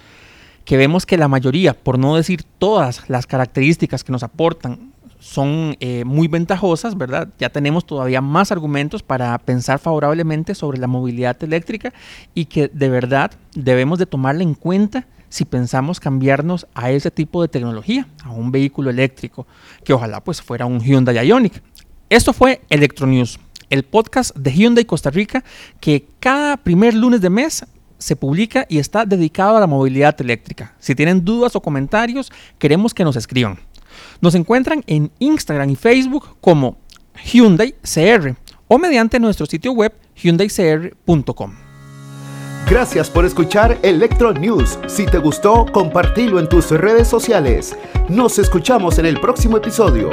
que 0.65 0.79
vemos 0.79 1.05
que 1.05 1.19
la 1.19 1.29
mayoría, 1.29 1.75
por 1.75 1.99
no 1.99 2.17
decir 2.17 2.43
todas 2.59 3.07
las 3.11 3.27
características 3.27 4.03
que 4.03 4.13
nos 4.13 4.23
aportan, 4.23 4.94
son 5.25 5.75
eh, 5.81 6.05
muy 6.05 6.29
ventajosas, 6.29 6.99
¿verdad? 6.99 7.29
Ya 7.39 7.49
tenemos 7.49 7.87
todavía 7.87 8.21
más 8.21 8.53
argumentos 8.53 9.03
para 9.03 9.37
pensar 9.39 9.79
favorablemente 9.79 10.55
sobre 10.55 10.79
la 10.79 10.87
movilidad 10.87 11.43
eléctrica 11.43 11.95
y 12.35 12.45
que 12.45 12.69
de 12.69 12.91
verdad 12.91 13.31
debemos 13.55 13.99
de 13.99 14.05
tomarla 14.05 14.43
en 14.43 14.53
cuenta 14.53 15.07
si 15.31 15.47
pensamos 15.47 15.99
cambiarnos 15.99 16.67
a 16.75 16.91
ese 16.91 17.11
tipo 17.11 17.41
de 17.41 17.49
tecnología, 17.49 18.07
a 18.23 18.33
un 18.33 18.53
vehículo 18.53 18.91
eléctrico, 18.91 19.47
que 19.83 19.95
ojalá 19.95 20.23
pues 20.23 20.43
fuera 20.43 20.67
un 20.67 20.79
Hyundai 20.81 21.27
Ioniq. 21.27 21.55
Esto 22.11 22.35
fue 22.35 22.61
Electronews, 22.69 23.41
el 23.71 23.83
podcast 23.83 24.37
de 24.37 24.53
Hyundai 24.53 24.85
Costa 24.85 25.09
Rica 25.09 25.43
que 25.81 26.07
cada 26.21 26.59
primer 26.59 26.93
lunes 26.93 27.23
de 27.23 27.31
mes 27.31 27.65
se 27.97 28.15
publica 28.15 28.67
y 28.69 28.77
está 28.77 29.07
dedicado 29.07 29.57
a 29.57 29.61
la 29.61 29.67
movilidad 29.67 30.21
eléctrica. 30.21 30.75
Si 30.79 30.95
tienen 30.95 31.25
dudas 31.25 31.57
o 31.57 31.63
comentarios, 31.63 32.31
queremos 32.59 32.93
que 32.93 33.05
nos 33.05 33.17
escriban. 33.17 33.59
Nos 34.21 34.35
encuentran 34.35 34.83
en 34.87 35.11
Instagram 35.19 35.71
y 35.71 35.77
Facebook 35.77 36.37
como 36.41 36.77
Hyundai 37.25 37.75
CR 37.83 38.35
o 38.69 38.79
mediante 38.79 39.21
nuestro 39.21 39.47
sitio 39.47 39.73
web 39.73 39.93
hyundaicr.com. 40.17 41.55
Gracias 42.69 43.11
por 43.11 43.27
escuchar 43.27 43.79
Electro 43.83 44.33
News. 44.33 44.79
Si 44.87 45.05
te 45.05 45.19
gustó, 45.19 45.67
compartilo 45.71 46.41
en 46.41 46.49
tus 46.49 46.71
redes 46.71 47.09
sociales. 47.09 47.77
Nos 48.09 48.39
escuchamos 48.39 48.99
en 48.99 49.07
el 49.07 49.21
próximo 49.21 49.59
episodio. 49.59 50.09